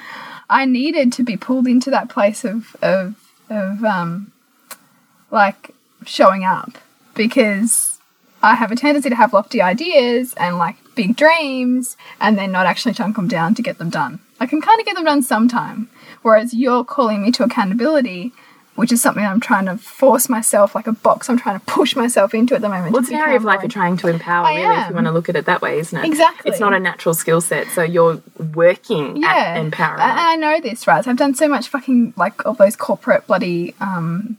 I 0.50 0.66
needed 0.66 1.12
to 1.14 1.24
be 1.24 1.38
pulled 1.38 1.68
into 1.68 1.90
that 1.90 2.10
place 2.10 2.44
of 2.46 2.76
of 2.84 3.16
of 3.50 3.84
um 3.84 4.32
like 5.32 5.72
showing 6.06 6.44
up 6.44 6.78
because 7.16 8.00
I 8.44 8.56
have 8.56 8.72
a 8.72 8.76
tendency 8.76 9.10
to 9.10 9.16
have 9.16 9.34
lofty 9.34 9.62
ideas 9.62 10.34
and 10.36 10.58
like 10.58 10.76
big 10.94 11.16
dreams 11.16 11.98
and 12.22 12.38
then 12.38 12.52
not 12.52 12.68
actually 12.68 12.94
chunk 12.94 13.16
them 13.16 13.28
down 13.28 13.56
to 13.56 13.62
get 13.64 13.80
them 13.80 13.90
done. 13.90 14.20
I 14.40 14.46
can 14.46 14.62
kind 14.62 14.80
of 14.80 14.86
get 14.86 14.96
them 14.96 15.06
done 15.06 15.24
sometime, 15.24 15.90
whereas 16.22 16.54
you're 16.54 16.84
calling 16.84 17.24
me 17.24 17.32
to 17.32 17.44
accountability, 17.44 18.34
which 18.76 18.92
is 18.92 19.02
something 19.02 19.24
I'm 19.26 19.40
trying 19.40 19.66
to 19.66 19.78
force 19.78 20.30
myself 20.30 20.76
like 20.76 20.88
a 20.88 20.92
box. 20.92 21.30
I'm 21.30 21.38
trying 21.38 21.60
to 21.60 21.66
push 21.66 21.96
myself 21.96 22.34
into 22.34 22.56
at 22.56 22.62
the 22.62 22.70
moment. 22.70 22.94
Well, 22.94 23.02
it's 23.02 23.10
an 23.10 23.16
area 23.16 23.38
of 23.38 23.44
life 23.44 23.62
you're 23.62 23.70
trying 23.70 23.98
to 23.98 24.08
empower, 24.08 24.46
I 24.46 24.62
really, 24.62 24.82
if 24.82 24.90
you 24.90 24.96
want 24.96 25.08
to 25.08 25.12
look 25.12 25.30
at 25.30 25.36
it 25.36 25.46
that 25.46 25.62
way, 25.62 25.80
isn't 25.80 25.98
it? 25.98 26.06
Exactly. 26.06 26.52
It's 26.52 26.60
not 26.60 26.74
a 26.74 26.80
natural 26.80 27.16
skill 27.16 27.42
set, 27.42 27.68
so 27.68 27.84
you're 27.84 28.22
working 28.54 29.18
yeah. 29.18 29.28
at 29.28 29.58
empowering. 29.58 30.02
And 30.02 30.20
I 30.20 30.36
know 30.36 30.60
this, 30.60 30.88
right? 30.88 31.04
So 31.04 31.12
I've 31.12 31.18
done 31.18 31.36
so 31.36 31.48
much 31.48 31.70
fucking 31.70 32.14
like 32.18 32.46
all 32.46 32.54
those 32.54 32.76
corporate 32.76 33.28
bloody 33.28 33.76
um 33.80 34.38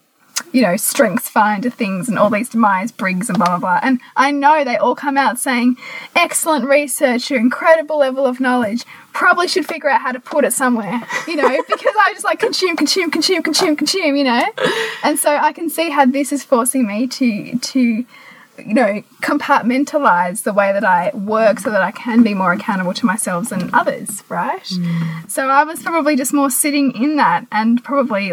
you 0.56 0.62
know, 0.62 0.74
strengths 0.74 1.28
finder 1.28 1.68
things 1.68 2.08
and 2.08 2.18
all 2.18 2.30
these 2.30 2.54
Myers 2.54 2.90
Briggs 2.90 3.28
and 3.28 3.36
blah 3.36 3.46
blah 3.46 3.58
blah. 3.58 3.80
And 3.82 4.00
I 4.16 4.30
know 4.30 4.64
they 4.64 4.78
all 4.78 4.94
come 4.94 5.18
out 5.18 5.38
saying 5.38 5.76
excellent 6.14 6.64
researcher, 6.64 7.36
incredible 7.36 7.98
level 7.98 8.24
of 8.24 8.40
knowledge. 8.40 8.82
Probably 9.12 9.48
should 9.48 9.66
figure 9.66 9.90
out 9.90 10.00
how 10.00 10.12
to 10.12 10.20
put 10.20 10.46
it 10.46 10.54
somewhere, 10.54 11.02
you 11.28 11.36
know, 11.36 11.48
because 11.68 11.94
I 12.00 12.12
just 12.14 12.24
like 12.24 12.38
consume, 12.38 12.74
consume, 12.74 13.10
consume, 13.10 13.42
consume, 13.42 13.76
consume, 13.76 14.16
you 14.16 14.24
know. 14.24 14.46
And 15.04 15.18
so 15.18 15.36
I 15.36 15.52
can 15.52 15.68
see 15.68 15.90
how 15.90 16.06
this 16.06 16.32
is 16.32 16.42
forcing 16.42 16.86
me 16.86 17.06
to 17.06 17.58
to 17.58 18.06
you 18.58 18.72
know, 18.72 19.02
compartmentalize 19.20 20.44
the 20.44 20.54
way 20.54 20.72
that 20.72 20.82
I 20.82 21.10
work 21.14 21.60
so 21.60 21.70
that 21.70 21.82
I 21.82 21.90
can 21.90 22.22
be 22.22 22.32
more 22.32 22.52
accountable 22.52 22.94
to 22.94 23.04
myself 23.04 23.52
and 23.52 23.68
others, 23.74 24.24
right? 24.30 24.64
Mm. 24.64 25.30
So 25.30 25.50
I 25.50 25.64
was 25.64 25.82
probably 25.82 26.16
just 26.16 26.32
more 26.32 26.48
sitting 26.48 26.92
in 26.92 27.16
that 27.16 27.46
and 27.52 27.84
probably 27.84 28.32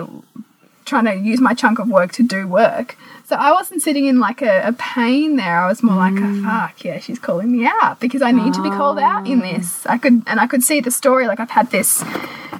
trying 0.85 1.05
to 1.05 1.15
use 1.15 1.39
my 1.39 1.53
chunk 1.53 1.79
of 1.79 1.89
work 1.89 2.11
to 2.13 2.23
do 2.23 2.47
work. 2.47 2.95
So 3.25 3.35
I 3.37 3.51
wasn't 3.51 3.81
sitting 3.81 4.05
in 4.05 4.19
like 4.19 4.41
a, 4.41 4.67
a 4.67 4.73
pain 4.73 5.37
there. 5.37 5.59
I 5.59 5.67
was 5.67 5.81
more 5.81 5.95
like, 5.95 6.13
oh, 6.17 6.43
fuck, 6.43 6.83
yeah, 6.83 6.99
she's 6.99 7.19
calling 7.19 7.51
me 7.51 7.65
out 7.81 7.99
because 7.99 8.21
I 8.21 8.31
need 8.31 8.53
to 8.53 8.61
be 8.61 8.69
called 8.69 8.99
out 8.99 9.27
in 9.27 9.39
this. 9.39 9.85
I 9.85 9.97
could, 9.97 10.23
and 10.27 10.39
I 10.39 10.47
could 10.47 10.63
see 10.63 10.81
the 10.81 10.91
story. 10.91 11.25
Like 11.27 11.39
I've 11.39 11.51
had 11.51 11.71
this, 11.71 12.03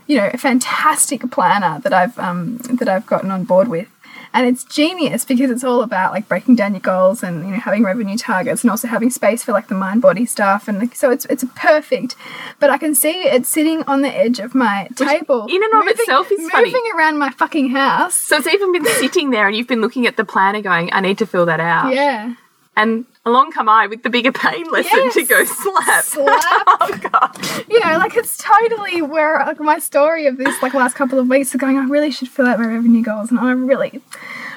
you 0.07 0.17
know, 0.17 0.29
a 0.33 0.37
fantastic 0.37 1.29
planner 1.31 1.79
that 1.81 1.93
I've, 1.93 2.17
um, 2.17 2.57
that 2.59 2.87
I've 2.87 3.05
gotten 3.05 3.29
on 3.29 3.43
board 3.43 3.67
with. 3.67 3.87
And 4.33 4.47
it's 4.47 4.63
genius 4.63 5.25
because 5.25 5.51
it's 5.51 5.63
all 5.63 5.83
about 5.83 6.11
like 6.11 6.27
breaking 6.27 6.55
down 6.55 6.73
your 6.73 6.81
goals 6.81 7.21
and 7.21 7.45
you 7.45 7.51
know 7.51 7.59
having 7.59 7.83
revenue 7.83 8.17
targets 8.17 8.63
and 8.63 8.71
also 8.71 8.87
having 8.87 9.09
space 9.11 9.43
for 9.43 9.51
like 9.51 9.67
the 9.67 9.75
mind 9.75 10.01
body 10.01 10.25
stuff 10.25 10.67
and 10.67 10.79
like, 10.79 10.95
so 10.95 11.11
it's 11.11 11.25
it's 11.25 11.45
perfect. 11.55 12.15
But 12.59 12.69
I 12.69 12.77
can 12.77 12.95
see 12.95 13.11
it 13.11 13.45
sitting 13.45 13.83
on 13.83 14.01
the 14.01 14.09
edge 14.09 14.39
of 14.39 14.55
my 14.55 14.87
table. 14.95 15.45
in 15.49 15.61
and 15.63 15.73
of 15.75 15.87
itself 15.87 16.31
is 16.31 16.39
moving 16.39 16.71
funny. 16.71 16.91
around 16.95 17.19
my 17.19 17.29
fucking 17.29 17.69
house. 17.69 18.15
so 18.15 18.37
it's 18.37 18.47
even 18.47 18.71
been 18.71 18.85
sitting 18.85 19.29
there, 19.29 19.47
and 19.47 19.55
you've 19.55 19.67
been 19.67 19.81
looking 19.81 20.07
at 20.07 20.17
the 20.17 20.25
planner, 20.25 20.61
going, 20.61 20.91
"I 20.91 20.99
need 21.01 21.19
to 21.19 21.25
fill 21.25 21.45
that 21.45 21.59
out." 21.59 21.93
Yeah. 21.93 22.33
And 22.75 23.05
along 23.25 23.51
come 23.51 23.69
I 23.69 23.87
with 23.87 24.03
the 24.03 24.09
bigger 24.09 24.31
pain 24.31 24.65
lesson 24.71 25.11
to 25.11 25.23
go 25.23 25.45
slap. 25.45 26.03
Slap. 26.03 26.43
oh 26.67 26.99
god. 27.11 27.37
you 27.69 27.79
know, 27.79 27.97
like 27.97 28.15
it's 28.17 28.37
totally 28.37 29.01
where 29.01 29.39
like, 29.39 29.59
my 29.59 29.79
story 29.79 30.27
of 30.27 30.37
this 30.37 30.61
like 30.61 30.73
last 30.73 30.95
couple 30.95 31.19
of 31.19 31.27
weeks 31.27 31.53
of 31.53 31.61
going, 31.61 31.77
I 31.77 31.85
really 31.85 32.11
should 32.11 32.27
fill 32.27 32.47
out 32.47 32.59
my 32.59 32.65
revenue 32.67 33.01
goals, 33.03 33.31
and 33.31 33.39
I 33.39 33.51
really, 33.51 34.01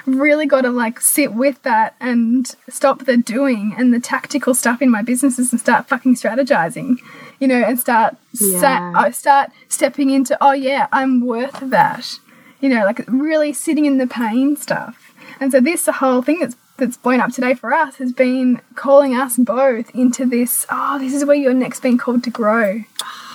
really 0.05 0.47
got 0.47 0.63
to 0.63 0.71
like 0.71 1.01
sit 1.01 1.33
with 1.35 1.63
that 1.63 1.95
and 2.01 2.47
stop 2.69 3.05
the 3.05 3.17
doing 3.17 3.75
and 3.79 3.95
the 3.95 4.01
tactical 4.01 4.55
stuff 4.55 4.83
in 4.83 4.91
my 4.91 5.03
businesses 5.03 5.53
and 5.53 5.61
start 5.61 5.89
fucking 5.89 6.17
strategizing, 6.17 6.97
you 7.39 7.47
know, 7.49 7.63
and 7.63 7.79
start 7.79 8.17
Yeah. 8.33 8.61
sa- 8.61 8.93
oh, 9.07 9.11
start 9.11 9.51
stepping 9.69 10.11
into, 10.11 10.37
oh 10.41 10.53
yeah, 10.53 10.89
I'm 10.93 11.25
worth 11.25 11.59
that, 11.63 12.19
you 12.61 12.69
know, 12.69 12.85
like 12.85 13.05
really 13.07 13.53
sitting 13.53 13.85
in 13.85 13.99
the 13.99 14.07
pain 14.09 14.57
stuff. 14.57 15.13
And 15.39 15.53
so 15.53 15.61
this 15.61 15.87
whole 15.87 16.23
thing 16.23 16.41
that's 16.41 16.57
that's 16.77 16.97
blown 16.97 17.21
up 17.21 17.33
today 17.33 17.55
for 17.55 17.73
us 17.73 17.97
has 17.97 18.13
been 18.13 18.61
calling 18.75 19.15
us 19.15 19.37
both 19.37 19.95
into 19.95 20.27
this. 20.27 20.67
Oh, 20.71 20.99
this 20.99 21.15
is 21.15 21.25
where 21.25 21.37
you're 21.37 21.55
next 21.55 21.81
being 21.81 21.99
called 21.99 22.23
to 22.25 22.31
grow, 22.31 22.83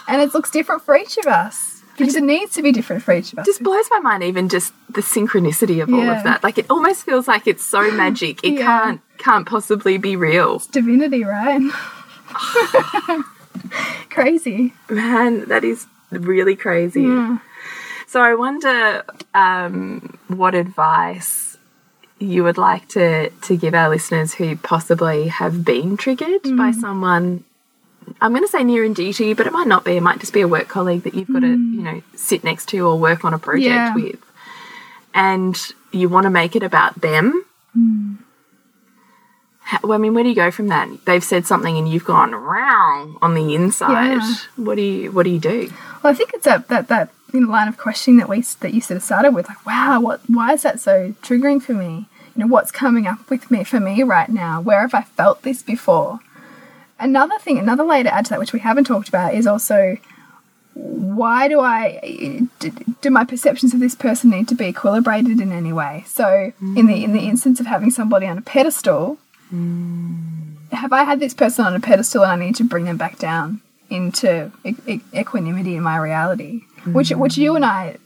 and 0.08 0.22
it 0.22 0.34
looks 0.34 0.50
different 0.52 0.84
for 0.84 0.96
each 0.96 1.18
of 1.18 1.26
us 1.28 1.82
because 1.98 2.16
it 2.16 2.24
needs 2.24 2.54
to 2.54 2.62
be 2.64 2.72
different 2.72 3.04
for 3.04 3.14
each 3.14 3.32
of 3.34 3.40
us. 3.40 3.46
just 3.46 3.62
blows 3.62 3.86
my 3.92 4.00
mind 4.00 4.24
even 4.24 4.50
just 4.50 4.74
the 4.90 5.02
synchronicity 5.02 5.84
of 5.84 5.94
all 5.94 6.10
of 6.10 6.24
that 6.24 6.42
like 6.42 6.58
it 6.58 6.66
almost 6.70 7.04
feels 7.04 7.28
like 7.28 7.46
it's 7.46 7.64
so 7.64 7.92
magic 8.04 8.44
it 8.44 8.54
Yeah. 8.54 8.66
can't 8.66 9.02
can't 9.20 9.48
possibly 9.48 9.98
be 9.98 10.16
real 10.16 10.60
divinity, 10.72 11.24
right? 11.24 11.62
Crazy. 14.10 14.74
man 14.90 15.46
that 15.46 15.64
is 15.64 15.86
really 16.12 16.56
crazy 16.56 17.04
Yeah. 17.04 17.38
so 18.08 18.22
i 18.22 18.34
wonder 18.36 19.04
um, 19.34 20.18
what 20.28 20.56
advice 20.56 21.51
you 22.22 22.44
would 22.44 22.58
like 22.58 22.88
to 22.90 23.30
to 23.30 23.58
give 23.58 23.74
our 23.74 23.90
listeners 23.90 24.36
who 24.36 24.56
possibly 24.56 25.28
have 25.28 25.66
been 25.66 25.98
triggered 25.98 26.44
by 26.44 26.72
mm. 26.72 26.76
someone 26.76 27.44
I'm 28.20 28.32
going 28.32 28.44
to 28.44 28.50
say 28.50 28.64
near 28.64 28.84
and 28.84 28.96
dear 28.96 29.14
to 29.14 29.26
you, 29.26 29.36
but 29.36 29.48
it 29.48 29.54
might 29.54 29.68
not 29.68 29.86
be. 29.86 29.94
It 29.94 30.02
might 30.02 30.20
just 30.20 30.34
be 30.34 30.42
a 30.42 30.48
work 30.48 30.68
colleague 30.68 31.04
that 31.04 31.14
you've 31.14 31.32
got 31.32 31.42
to, 31.42 31.48
mm. 31.48 31.74
you 31.76 31.82
know, 31.82 32.02
sit 32.16 32.44
next 32.44 32.68
to 32.70 32.80
or 32.80 32.98
work 32.98 33.24
on 33.24 33.34
a 33.34 33.40
project 33.40 33.66
Yeah. 33.66 33.94
with. 33.94 34.20
And 35.14 35.58
you 35.92 36.10
want 36.10 36.24
to 36.26 36.30
make 36.30 36.56
it 36.56 36.64
about 36.64 37.02
them. 37.02 37.46
Mm. 37.78 38.18
How, 39.60 39.80
well, 39.84 39.94
I 39.94 39.98
mean, 39.98 40.14
where 40.14 40.24
do 40.24 40.30
you 40.30 40.36
go 40.36 40.52
from 40.52 40.68
that? 40.68 40.90
They've 41.06 41.24
said 41.24 41.46
something 41.46 41.78
and 41.78 41.88
you've 41.88 42.06
gone 42.06 42.34
row 42.34 43.18
on 43.22 43.34
the 43.36 43.54
inside. 43.56 44.16
Yeah. 44.16 44.34
What 44.56 44.76
do 44.76 44.82
you 44.82 45.12
What 45.12 45.24
do 45.24 45.30
you 45.30 45.40
do? 45.40 45.72
Well, 46.02 46.12
I 46.12 46.16
think 46.16 46.32
it's 46.34 46.46
that 46.46 46.68
that 46.70 46.88
that 46.88 47.12
you 47.34 47.42
know, 47.42 47.52
line 47.52 47.68
of 47.68 47.78
questioning 47.78 48.20
that 48.20 48.28
we 48.28 48.42
that 48.42 48.74
you 48.74 48.82
sort 48.82 48.98
of 48.98 49.04
started 49.04 49.34
with, 49.34 49.48
like, 49.48 49.66
wow, 49.66 50.02
what? 50.02 50.22
Why 50.28 50.54
is 50.54 50.64
that 50.64 50.80
so 50.80 51.14
triggering 51.22 51.62
for 51.62 51.74
me? 51.74 52.08
Know, 52.42 52.48
what's 52.48 52.72
coming 52.72 53.06
up 53.06 53.30
with 53.30 53.52
me 53.52 53.64
for 53.64 53.80
me 53.80 54.02
right 54.02 54.28
now? 54.30 54.62
Where 54.62 54.82
have 54.82 54.96
I 54.96 55.04
felt 55.04 55.44
this 55.44 55.62
before? 55.62 56.20
Another 57.00 57.38
thing, 57.38 57.60
another 57.60 57.84
layer 57.84 58.04
to 58.04 58.14
add 58.14 58.26
to 58.26 58.30
that, 58.32 58.40
which 58.40 58.52
we 58.54 58.60
haven't 58.60 58.86
talked 58.86 59.10
about, 59.10 59.36
is 59.36 59.46
also 59.46 59.98
why 60.74 61.48
do 61.48 61.60
I 61.60 62.48
do, 63.02 63.10
my 63.10 63.26
perceptions 63.26 63.74
of 63.74 63.80
this 63.80 63.94
person 63.94 64.30
need 64.30 64.48
to 64.48 64.56
be 64.56 64.72
equilibrated 64.72 65.40
in 65.42 65.52
any 65.52 65.72
way? 65.72 66.04
So, 66.08 66.54
in 66.62 66.88
the 66.88 67.04
in 67.04 67.14
the 67.14 67.20
instance 67.20 67.60
of 67.60 67.68
having 67.68 67.92
somebody 67.92 68.26
on 68.26 68.38
a 68.38 68.42
pedestal, 68.42 69.20
have 69.52 70.94
I 70.94 71.04
had 71.04 71.20
this 71.20 71.34
person 71.34 71.66
on 71.66 71.76
a 71.76 71.80
pedestal 71.80 72.24
and 72.24 72.32
I 72.32 72.46
need 72.46 72.56
to 72.56 72.64
bring 72.64 72.86
them 72.86 72.98
back 72.98 73.20
down 73.20 73.62
into 73.90 74.52
equanimity 75.14 75.76
in 75.76 75.84
my 75.84 75.98
reality, 75.98 76.62
which 76.86 77.12
which 77.12 77.38
you 77.38 77.56
and 77.56 77.66
I 77.66 77.98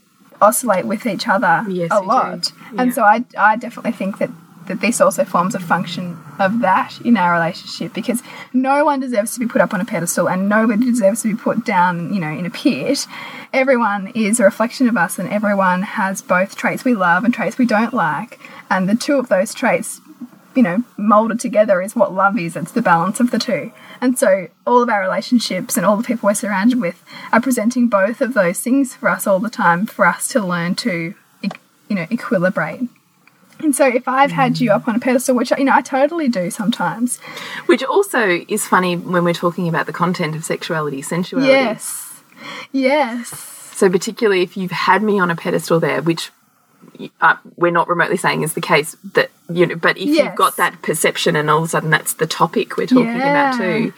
oscillate 0.41 0.86
with 0.86 1.06
each 1.06 1.28
other 1.28 1.63
Yes, 1.67 1.89
a 1.91 2.00
lot, 2.02 2.52
Yeah. 2.74 2.82
and 2.84 2.93
so 2.93 3.04
I 3.04 3.24
I 3.38 3.56
definitely 3.56 3.91
think 3.93 4.17
that 4.19 4.30
that 4.67 4.82
this 4.82 5.00
also 5.00 5.24
forms 5.24 5.54
a 5.54 5.60
function 5.60 6.17
of 6.39 6.60
that 6.62 7.00
in 7.06 7.17
our 7.17 7.34
relationship 7.34 7.93
because 7.93 8.24
no 8.52 8.84
one 8.84 9.00
deserves 9.00 9.32
to 9.36 9.39
be 9.39 9.45
put 9.45 9.62
up 9.62 9.76
on 9.76 9.80
a 9.80 9.86
pedestal 9.86 10.28
and 10.28 10.50
nobody 10.50 10.84
deserves 10.86 11.21
to 11.21 11.28
be 11.28 11.36
put 11.39 11.63
down 11.63 12.12
you 12.13 12.19
know 12.19 12.30
in 12.32 12.45
a 12.48 12.50
pit. 12.50 13.06
Everyone 13.54 14.08
is 14.15 14.39
a 14.39 14.43
reflection 14.43 14.89
of 14.89 14.98
us 14.98 15.19
and 15.19 15.30
everyone 15.30 15.84
has 15.84 16.21
both 16.24 16.56
traits 16.56 16.84
we 16.84 16.95
love 16.95 17.24
and 17.24 17.34
traits 17.34 17.58
we 17.60 17.65
don't 17.67 17.93
like. 17.93 18.39
And 18.69 18.89
the 18.89 18.95
two 18.95 19.17
of 19.19 19.30
those 19.30 19.54
traits 19.54 20.02
you 20.56 20.63
know, 20.63 20.84
molded 20.98 21.39
together 21.39 21.82
is 21.82 21.96
what 21.96 22.13
love 22.13 22.38
is. 22.39 22.56
It's 22.56 22.72
the 22.72 22.82
balance 22.82 23.20
of 23.20 23.32
the 23.32 23.39
two. 23.39 23.72
And 24.02 24.18
so 24.18 24.48
all 24.65 24.82
of 24.82 24.89
our 24.89 25.02
relationships 25.02 25.78
and 25.78 25.86
all 25.86 25.98
the 25.98 26.04
people 26.04 26.28
we're 26.28 26.34
surrounded 26.34 26.80
with 26.80 27.04
are 27.32 27.41
presenting 27.41 27.88
both 27.88 28.22
of 28.22 28.34
those 28.34 28.60
things 28.60 28.96
for 28.96 29.10
us 29.10 29.28
all 29.28 29.39
the 29.39 29.50
time 29.50 29.86
for 29.86 30.06
us 30.06 30.28
to 30.30 30.41
learn 30.41 30.76
to, 30.76 31.13
you 31.41 31.96
know, 31.96 32.06
equilibrate. 32.06 32.88
And 33.60 33.76
so 33.76 33.88
if 33.88 34.08
I've 34.08 34.32
had 34.32 34.60
you 34.60 34.72
up 34.72 34.88
on 34.88 34.96
a 34.96 35.00
pedestal, 35.00 35.36
which, 35.36 35.52
you 35.52 35.63
know, 35.63 35.74
I 35.74 35.82
totally 35.82 36.28
do 36.28 36.52
sometimes. 36.52 37.20
Which 37.68 37.84
also 37.84 38.41
is 38.48 38.68
funny 38.68 38.98
when 38.98 39.24
we're 39.24 39.34
talking 39.34 39.68
about 39.68 39.86
the 39.86 39.94
content 39.94 40.36
of 40.36 40.44
sexuality, 40.44 41.02
sensuality. 41.02 41.52
Yes. 41.52 42.22
Yes. 42.72 43.30
So 43.74 43.89
particularly 43.89 44.41
if 44.41 44.58
you've 44.58 44.72
had 44.72 45.04
me 45.04 45.20
on 45.20 45.32
a 45.32 45.36
pedestal 45.36 45.80
there, 45.80 46.02
which 46.02 46.32
uh, 47.21 47.36
we're 47.58 47.71
not 47.71 47.88
remotely 47.88 48.17
saying 48.17 48.43
is 48.43 48.54
the 48.54 48.62
case, 48.62 48.95
that 49.13 49.30
you 49.50 49.65
know, 49.65 49.76
but 49.76 49.98
if 49.98 50.08
Yes. 50.10 50.26
you've 50.26 50.36
got 50.36 50.58
that 50.58 50.82
perception 50.82 51.36
and 51.36 51.50
all 51.50 51.60
of 51.60 51.63
a 51.65 51.67
sudden 51.67 51.89
that's 51.89 52.13
the 52.15 52.28
topic 52.28 52.78
we're 52.78 52.88
talking 52.88 53.15
about 53.15 53.58
too, 53.58 53.93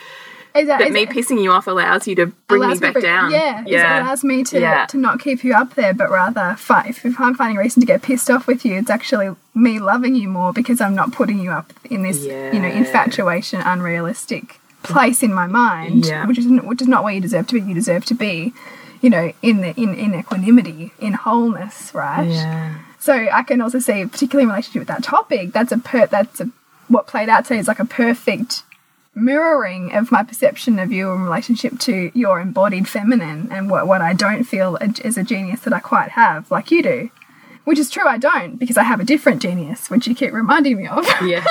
Is 0.55 0.67
that, 0.67 0.79
that 0.79 0.87
is 0.87 0.93
me 0.93 1.01
it- 1.03 1.09
pissing 1.09 1.41
you 1.41 1.51
off 1.51 1.67
allows 1.67 2.07
you 2.07 2.15
to 2.15 2.27
bring 2.47 2.67
me 2.67 2.77
back 2.79 2.99
down. 2.99 3.31
Yeah, 3.31 3.61
is 3.61 3.67
it 3.71 3.75
allows 3.85 4.23
me 4.23 4.43
to 4.45 4.59
Yeah. 4.59 4.85
to 4.87 4.97
not 4.97 5.19
keep 5.19 5.43
you 5.43 5.53
up 5.53 5.75
there, 5.75 5.93
but 5.93 6.09
rather 6.09 6.55
fight. 6.57 6.89
If, 6.89 7.19
I'm 7.19 7.35
finding 7.35 7.57
a 7.57 7.59
reason 7.61 7.79
to 7.81 7.85
get 7.85 8.01
pissed 8.01 8.29
off 8.29 8.47
with 8.47 8.65
you, 8.65 8.75
it's 8.75 8.89
actually 8.89 9.35
me 9.53 9.79
loving 9.79 10.15
you 10.15 10.27
more 10.29 10.53
because 10.53 10.81
I'm 10.81 10.95
not 10.95 11.11
putting 11.11 11.39
you 11.39 11.51
up 11.51 11.73
in 11.89 12.01
this 12.03 12.23
you 12.25 12.59
know 12.59 12.67
infatuation, 12.67 13.61
unrealistic 13.61 14.59
place 14.83 15.21
in 15.21 15.33
my 15.33 15.47
mind, 15.47 16.05
Yeah. 16.05 16.25
which 16.25 16.37
is 16.37 16.47
which 16.47 16.81
is 16.81 16.87
not 16.87 17.03
where 17.03 17.13
you 17.13 17.21
deserve 17.21 17.47
to 17.47 17.55
be. 17.55 17.61
You 17.61 17.73
deserve 17.75 18.05
to 18.05 18.13
be, 18.15 18.53
you 19.01 19.09
know, 19.09 19.33
in 19.41 19.61
the 19.61 19.73
in 19.79 19.93
in 19.95 20.15
equanimity, 20.15 20.91
in 20.99 21.13
wholeness, 21.13 21.93
right? 21.93 22.27
Yeah. 22.29 22.75
So 22.99 23.13
I 23.13 23.43
can 23.43 23.61
also 23.61 23.79
see, 23.79 24.05
particularly 24.05 24.43
in 24.43 24.49
relationship 24.49 24.81
with 24.81 24.87
that 24.87 25.03
topic, 25.03 25.53
that's 25.53 25.71
a 25.71 25.77
per 25.77 26.07
that's 26.07 26.39
a 26.39 26.49
what 26.87 27.07
played 27.07 27.29
out 27.29 27.45
today 27.45 27.59
is 27.59 27.67
like 27.67 27.79
a 27.79 27.85
perfect 27.85 28.63
mirroring 29.17 29.93
of 29.93 30.11
my 30.11 30.23
perception 30.23 30.79
of 30.79 30.91
you 30.91 31.11
in 31.11 31.23
relationship 31.23 31.79
to 31.79 32.11
your 32.13 32.39
embodied 32.39 32.87
feminine 32.87 33.49
and 33.51 33.69
what, 33.69 33.87
what 33.87 34.01
I 34.01 34.13
don't 34.13 34.43
feel 34.43 34.77
is 35.03 35.17
a 35.17 35.23
genius 35.23 35.61
that 35.61 35.73
I 35.73 35.79
quite 35.79 36.11
have, 36.11 36.49
like 36.51 36.71
you 36.71 36.83
do. 36.83 37.09
Which 37.63 37.79
is 37.79 37.89
true, 37.89 38.07
I 38.07 38.17
don't, 38.17 38.55
because 38.55 38.77
I 38.77 38.83
have 38.83 39.01
a 39.01 39.03
different 39.03 39.41
genius, 39.41 39.89
which 39.89 40.07
you 40.07 40.15
keep 40.15 40.31
reminding 40.31 40.77
me 40.77 40.87
of. 40.87 41.05
Yes. 41.21 41.45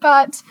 but 0.00 0.42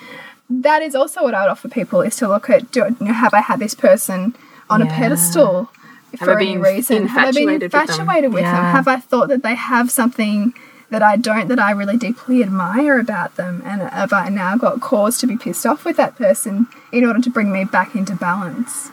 that 0.49 0.81
is 0.81 0.95
also 0.95 1.23
what 1.23 1.33
I 1.33 1.43
would 1.43 1.51
offer 1.51 1.69
people 1.69 2.01
is 2.01 2.15
to 2.17 2.27
look 2.27 2.49
at 2.49 2.71
do, 2.71 2.95
you 2.99 3.07
know, 3.07 3.13
have 3.13 3.33
I 3.33 3.41
had 3.41 3.59
this 3.59 3.73
person 3.73 4.35
on 4.69 4.81
Yeah. 4.81 4.87
a 4.87 4.89
pedestal 4.89 5.69
for 6.17 6.37
I 6.37 6.41
any 6.43 6.57
reason? 6.57 7.07
Have 7.07 7.29
I 7.29 7.31
been 7.31 7.49
infatuated 7.61 7.99
with 7.99 8.21
them? 8.21 8.31
with 8.33 8.43
them? 8.43 8.55
Have 8.75 8.87
I 8.87 8.97
thought 8.97 9.27
that 9.29 9.43
they 9.43 9.55
have 9.55 9.91
something 9.91 10.53
that 10.91 11.01
I 11.03 11.17
don't 11.17 11.47
that 11.49 11.59
I 11.59 11.71
really 11.71 11.97
deeply 11.97 12.41
admire 12.43 12.99
about 12.99 13.35
them? 13.35 13.61
And 13.65 13.81
have 13.81 14.13
I 14.13 14.29
now 14.29 14.55
got 14.55 14.79
cause 14.81 15.17
to 15.19 15.27
be 15.27 15.35
pissed 15.37 15.65
off 15.65 15.83
with 15.83 15.97
that 15.97 16.15
person 16.15 16.67
in 16.91 17.05
order 17.05 17.19
to 17.21 17.29
bring 17.29 17.51
me 17.51 17.63
back 17.65 17.95
into 17.95 18.15
balance? 18.15 18.91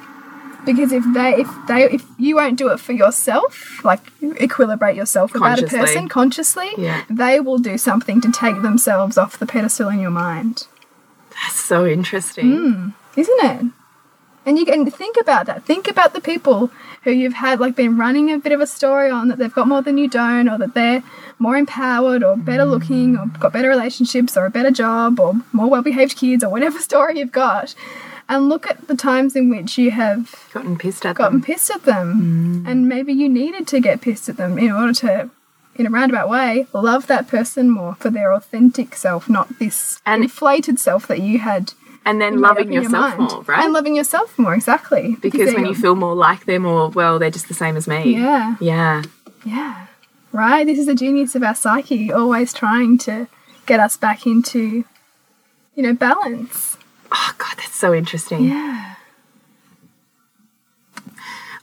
Because 0.64 0.92
if 0.92 1.04
they 1.12 1.34
if 1.42 1.48
they 1.68 1.84
if 1.90 2.04
you 2.18 2.36
won't 2.36 2.56
do 2.56 2.68
it 2.68 2.78
for 2.80 2.92
yourself, 2.92 3.84
like 3.84 4.00
equilibrate 4.20 4.94
yourself 4.96 5.34
about 5.34 5.60
a 5.60 5.66
person 5.66 6.08
consciously, 6.08 6.70
Yeah. 6.78 7.02
they 7.10 7.40
will 7.40 7.58
do 7.58 7.76
something 7.78 8.20
to 8.20 8.30
take 8.30 8.62
themselves 8.62 9.18
off 9.18 9.38
the 9.38 9.46
pedestal 9.46 9.88
in 9.88 9.98
your 10.00 10.10
mind 10.12 10.66
That's 11.30 11.58
so 11.60 11.84
interesting. 11.86 12.56
Hmm. 12.56 12.88
isn't 13.20 13.44
it? 13.44 13.66
And 14.44 14.58
you 14.58 14.64
can 14.64 14.90
think 14.90 15.16
about 15.20 15.46
that. 15.46 15.64
Think 15.64 15.86
about 15.88 16.14
the 16.14 16.20
people 16.20 16.70
who 17.04 17.10
you've 17.12 17.34
had 17.34 17.60
like 17.60 17.76
been 17.76 17.96
running 17.96 18.32
a 18.32 18.38
bit 18.38 18.52
of 18.52 18.60
a 18.60 18.66
story 18.66 19.10
on 19.10 19.28
that 19.28 19.38
they've 19.38 19.52
got 19.54 19.68
more 19.68 19.82
than 19.82 19.98
you 19.98 20.08
don't, 20.08 20.48
or 20.48 20.58
that 20.58 20.74
they're 20.74 21.02
more 21.38 21.56
empowered, 21.56 22.22
or 22.24 22.36
better 22.36 22.64
looking, 22.64 23.16
or 23.16 23.26
got 23.38 23.52
better 23.52 23.68
relationships, 23.68 24.36
or 24.36 24.44
a 24.46 24.50
better 24.50 24.70
job, 24.70 25.18
or 25.20 25.34
more 25.52 25.68
well 25.68 25.82
behaved 25.82 26.16
kids, 26.16 26.42
or 26.44 26.50
whatever 26.50 26.78
story 26.90 27.18
you've 27.18 27.32
got. 27.32 27.74
And 28.28 28.48
look 28.48 28.66
at 28.70 28.88
the 28.88 28.96
times 28.96 29.34
in 29.36 29.50
which 29.50 29.76
you 29.78 29.90
have 29.90 30.34
Gotten 30.54 30.78
pissed 30.78 31.04
at 31.04 31.16
gotten 31.16 31.38
them. 31.40 31.42
pissed 31.44 31.70
at 31.70 31.82
them. 31.84 32.62
Mm. 32.64 32.70
And 32.70 32.88
maybe 32.88 33.12
you 33.12 33.28
needed 33.28 33.66
to 33.68 33.80
get 33.80 34.00
pissed 34.00 34.28
at 34.28 34.36
them 34.36 34.58
in 34.58 34.70
order 34.70 34.92
to, 34.94 35.28
in 35.74 35.86
a 35.86 35.90
roundabout 35.90 36.28
way, 36.28 36.66
love 36.72 37.08
that 37.08 37.26
person 37.28 37.68
more 37.68 37.96
for 37.96 38.10
their 38.10 38.32
authentic 38.32 38.94
self, 38.94 39.28
not 39.28 39.58
this 39.58 40.00
And- 40.06 40.22
inflated 40.22 40.78
self 40.78 41.06
that 41.08 41.20
you 41.20 41.40
had 41.40 41.74
And 42.04 42.20
then 42.20 42.34
up 42.44 42.50
loving 42.56 42.66
in 42.68 42.72
your 42.72 42.82
yourself 42.84 43.16
more, 43.18 43.42
right? 43.42 43.64
And 43.64 43.72
loving 43.72 43.94
yourself 43.94 44.36
more, 44.38 44.54
exactly. 44.54 45.16
because 45.20 45.46
then 45.46 45.54
when 45.54 45.66
you 45.66 45.74
feel 45.74 45.94
more 45.94 46.14
like 46.14 46.46
them 46.46 46.66
or 46.66 46.88
well 46.90 47.18
they're 47.18 47.30
just 47.30 47.46
the 47.48 47.54
same 47.54 47.76
as 47.76 47.86
me 47.86 48.14
Yeah, 48.14 48.56
yeah 48.60 49.02
yeah. 49.44 49.86
Right? 50.32 50.64
This 50.66 50.78
is 50.78 50.86
the 50.86 50.94
genius 50.94 51.34
of 51.34 51.42
our 51.42 51.54
psyche, 51.54 52.10
always 52.12 52.52
trying 52.54 52.96
to 52.98 53.28
get 53.66 53.78
us 53.80 53.96
back 53.98 54.26
into, 54.26 54.84
you 55.74 55.82
know, 55.82 55.92
balance. 55.94 56.76
oh 57.12 57.32
god 57.38 57.54
that's 57.58 57.76
so 57.76 57.92
interesting 57.94 58.44
Yeah. 58.44 58.94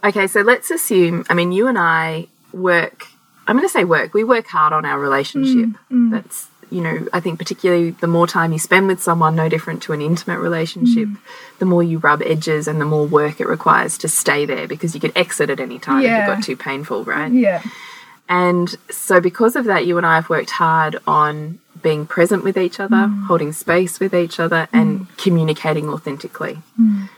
okay 0.03 0.27
so 0.27 0.41
let's 0.41 0.69
assume 0.71 1.25
i 1.29 1.33
mean 1.33 1.51
you 1.51 1.67
and 1.67 1.77
i 1.77 2.27
work 2.53 3.07
i'm 3.47 3.55
going 3.55 3.67
to 3.67 3.71
say 3.71 3.83
work 3.83 4.13
we 4.13 4.23
work 4.23 4.47
hard 4.47 4.73
on 4.73 4.85
our 4.85 4.99
relationship 4.99 5.69
Mm, 5.91 6.11
that's 6.11 6.48
you 6.71 6.81
know 6.81 7.07
i 7.13 7.19
think 7.19 7.37
particularly 7.39 7.91
the 7.91 8.07
more 8.07 8.27
time 8.27 8.51
you 8.51 8.59
spend 8.59 8.87
with 8.87 9.01
someone 9.01 9.35
no 9.35 9.49
different 9.49 9.81
to 9.83 9.93
an 9.93 10.01
intimate 10.01 10.39
relationship 10.39 11.07
Mm. 11.07 11.17
the 11.59 11.65
more 11.65 11.81
you 11.83 11.97
rub 11.99 12.21
edges 12.21 12.67
and 12.67 12.79
the 12.79 12.85
more 12.85 13.05
work 13.05 13.39
it 13.41 13.47
requires 13.47 13.97
to 13.99 14.07
stay 14.07 14.45
there 14.45 14.67
because 14.67 14.93
you 14.95 15.01
could 15.01 15.11
exit 15.15 15.49
at 15.49 15.59
any 15.59 15.79
time 15.79 16.03
if 16.03 16.11
it 16.11 16.25
got 16.27 16.43
too 16.43 16.55
painful 16.57 17.03
right 17.03 17.31
Yeah. 17.31 17.61
And 18.31 18.75
so, 18.91 19.19
because 19.19 19.55
of 19.55 19.65
that, 19.65 19.87
you 19.87 19.97
and 19.97 20.05
I 20.05 20.13
have 20.13 20.29
worked 20.29 20.51
hard 20.51 20.99
on 21.07 21.57
being 21.81 22.05
present 22.05 22.43
with 22.43 22.57
each 22.59 22.79
other, 22.79 22.95
Mm. 23.09 23.25
holding 23.25 23.51
space 23.53 23.99
with 23.99 24.13
each 24.13 24.39
other, 24.39 24.67
and 24.71 25.07
communicating 25.17 25.89
authentically. 25.89 26.59
Mm. 26.79 27.09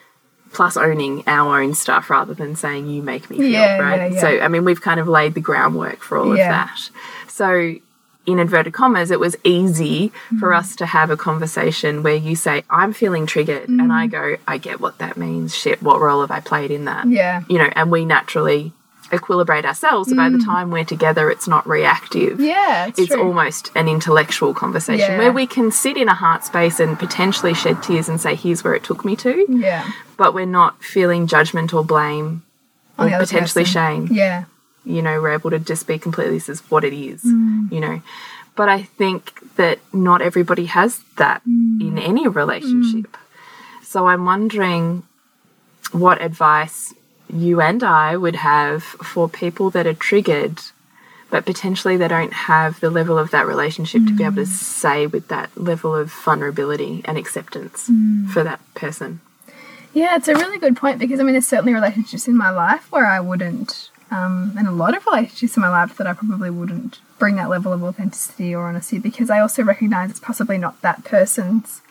Plus, 0.54 0.78
owning 0.78 1.24
our 1.28 1.62
own 1.62 1.74
stuff 1.74 2.10
rather 2.10 2.34
than 2.34 2.56
saying, 2.56 2.88
you 2.88 3.02
make 3.02 3.30
me 3.30 3.40
feel, 3.40 3.46
Yeah, 3.50 3.78
right? 3.80 4.00
yeah, 4.00 4.08
yeah. 4.16 4.22
So, 4.22 4.40
I 4.40 4.48
mean, 4.48 4.64
we've 4.64 4.80
kind 4.80 5.02
of 5.02 5.08
laid 5.10 5.34
the 5.34 5.42
groundwork 5.42 6.00
for 6.02 6.18
all 6.18 6.34
Yeah. 6.38 6.44
of 6.46 6.50
that. 6.70 6.90
So, 7.28 7.76
in 8.26 8.38
inverted 8.40 8.74
commas, 8.74 9.10
it 9.12 9.20
was 9.20 9.36
easy 9.44 10.12
Mm. 10.32 10.40
for 10.40 10.54
us 10.54 10.76
to 10.76 10.86
have 10.86 11.10
a 11.10 11.18
conversation 11.18 12.04
where 12.04 12.16
you 12.16 12.36
say, 12.36 12.64
I'm 12.70 12.94
feeling 12.94 13.26
triggered. 13.26 13.68
And 13.70 13.82
Mm. 13.82 13.92
I 13.92 14.08
go, 14.08 14.38
I 14.48 14.58
get 14.58 14.80
what 14.80 14.98
that 15.00 15.18
means. 15.18 15.56
Shit, 15.56 15.82
what 15.82 16.00
role 16.00 16.22
have 16.22 16.32
I 16.32 16.40
played 16.40 16.70
in 16.72 16.86
that? 16.86 17.08
Yeah. 17.08 17.42
You 17.50 17.58
know, 17.58 17.70
and 17.76 17.90
we 17.92 18.06
naturally 18.06 18.74
equilibrate 19.12 19.66
ourselves. 19.66 20.10
So 20.10 20.16
by 20.16 20.30
the 20.30 20.38
time 20.40 20.72
we're 20.72 20.86
together, 20.86 21.30
it's 21.30 21.46
not 21.48 21.68
reactive. 21.68 22.38
Mm. 22.38 22.46
Yeah. 22.48 22.86
It's, 22.88 23.00
It's 23.00 23.12
almost 23.14 23.70
an 23.76 23.90
intellectual 23.90 24.54
conversation 24.54 25.12
Yeah. 25.12 25.18
where 25.18 25.34
we 25.34 25.46
can 25.46 25.70
sit 25.70 25.98
in 25.98 26.08
a 26.08 26.14
heart 26.14 26.46
space 26.46 26.80
and 26.80 26.98
potentially 26.98 27.54
shed 27.54 27.84
tears 27.84 28.08
and 28.08 28.22
say, 28.22 28.36
here's 28.36 28.64
where 28.64 28.74
it 28.74 28.84
took 28.84 29.04
me 29.04 29.18
to, 29.18 29.46
Yeah. 29.50 29.84
but 30.16 30.34
we're 30.34 30.46
not 30.46 30.82
feeling 30.82 31.28
judgment 31.28 31.74
or 31.74 31.84
blame 31.84 32.44
or 32.98 33.10
potentially 33.10 33.66
person. 33.66 34.08
shame. 34.08 34.08
Yeah. 34.12 34.44
You 34.86 35.02
know, 35.02 35.22
we're 35.22 35.34
able 35.34 35.52
to 35.52 35.60
just 35.60 35.88
be 35.88 35.98
completely, 36.00 36.34
this 36.36 36.50
is 36.50 36.62
what 36.72 36.84
it 36.84 36.94
is, 36.94 37.24
Mm. 37.24 37.72
you 37.72 37.80
know. 37.80 38.02
But 38.56 38.68
I 38.70 38.84
think 38.84 39.56
that 39.56 39.80
not 39.94 40.22
everybody 40.22 40.66
has 40.66 41.02
that 41.18 41.42
Mm. 41.48 41.82
in 41.82 41.98
any 41.98 42.28
relationship. 42.28 43.16
So 43.84 44.08
I'm 44.08 44.26
wondering 44.26 45.04
what 45.92 46.22
advice 46.22 46.94
you 47.32 47.62
and 47.62 47.84
I 47.84 48.18
would 48.18 48.36
have 48.38 48.84
for 48.84 49.30
people 49.30 49.70
that 49.72 49.86
are 49.88 49.94
triggered, 49.94 50.60
but 51.30 51.46
potentially 51.46 51.96
they 51.98 52.08
don't 52.08 52.34
have 52.34 52.80
the 52.80 52.90
level 52.90 53.18
of 53.18 53.32
that 53.32 53.46
relationship 53.48 54.06
to 54.08 54.14
be 54.14 54.24
able 54.24 54.36
to 54.38 54.46
say 54.46 55.08
with 55.08 55.28
that 55.30 55.50
level 55.56 55.96
of 55.96 56.12
vulnerability 56.12 57.02
and 57.06 57.18
acceptance 57.18 57.90
for 58.34 58.44
that 58.44 58.60
person. 58.76 59.22
Yeah, 59.94 60.16
it's 60.16 60.28
a 60.30 60.36
really 60.36 60.58
good 60.58 60.76
point 60.78 61.00
because 61.00 61.20
I 61.20 61.24
mean, 61.24 61.34
there's 61.34 61.48
certainly 61.48 61.74
relationships 61.74 62.28
in 62.28 62.36
my 62.36 62.50
life 62.50 62.90
where 62.92 63.06
I 63.06 63.20
wouldn't, 63.20 63.91
um, 64.12 64.54
and 64.58 64.68
a 64.68 64.72
lot 64.72 64.96
of 64.96 65.06
relationships 65.06 65.56
in 65.56 65.62
my 65.62 65.70
life 65.70 65.96
that 65.98 66.06
I 66.06 66.14
probably 66.14 66.50
wouldn't 66.50 67.00
bring 67.18 67.38
that 67.38 67.50
level 67.50 67.72
of 67.72 67.82
authenticity 67.84 68.54
or 68.54 68.68
honesty 68.68 69.00
because 69.00 69.30
I 69.30 69.40
also 69.40 69.64
recognize 69.64 70.10
it's 70.10 70.20
possibly 70.20 70.58
not 70.58 70.82
that 70.82 71.06
person's 71.06 71.82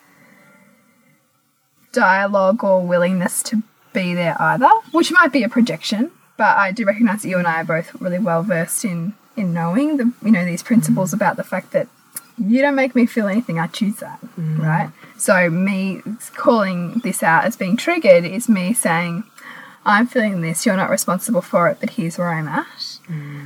dialogue 1.92 2.62
or 2.62 2.86
willingness 2.86 3.42
to 3.44 3.62
be 3.92 4.14
there 4.14 4.36
either, 4.40 4.70
which 4.92 5.10
might 5.10 5.32
be 5.32 5.42
a 5.42 5.48
projection. 5.48 6.10
But 6.36 6.56
I 6.56 6.72
do 6.72 6.84
recognize 6.84 7.22
that 7.22 7.28
you 7.28 7.38
and 7.38 7.46
I 7.46 7.62
are 7.62 7.64
both 7.64 8.00
really 8.00 8.18
well 8.18 8.42
versed 8.42 8.84
in 8.84 9.14
in 9.36 9.54
knowing 9.54 9.96
the 9.96 10.12
you 10.22 10.30
know 10.30 10.44
these 10.44 10.62
principles 10.62 11.12
about 11.12 11.36
the 11.36 11.44
fact 11.44 11.72
that 11.72 11.88
you 12.38 12.62
don't 12.62 12.74
make 12.74 12.94
me 12.94 13.06
feel 13.06 13.28
anything. 13.28 13.58
I 13.58 13.66
choose 13.66 13.96
that, 13.96 14.18
right? 14.36 14.90
So 15.18 15.50
me 15.50 16.02
calling 16.34 17.00
this 17.00 17.22
out 17.22 17.44
as 17.44 17.56
being 17.56 17.76
triggered 17.76 18.24
is 18.24 18.48
me 18.48 18.72
saying, 18.72 19.24
"I'm 19.84 20.06
feeling 20.06 20.40
this. 20.40 20.64
You're 20.66 20.76
not 20.76 20.90
responsible 20.90 21.42
for 21.42 21.68
it, 21.68 21.78
but 21.80 21.90
here's 21.90 22.18
where 22.18 22.28
I'm 22.30 22.48
at." 22.48 22.98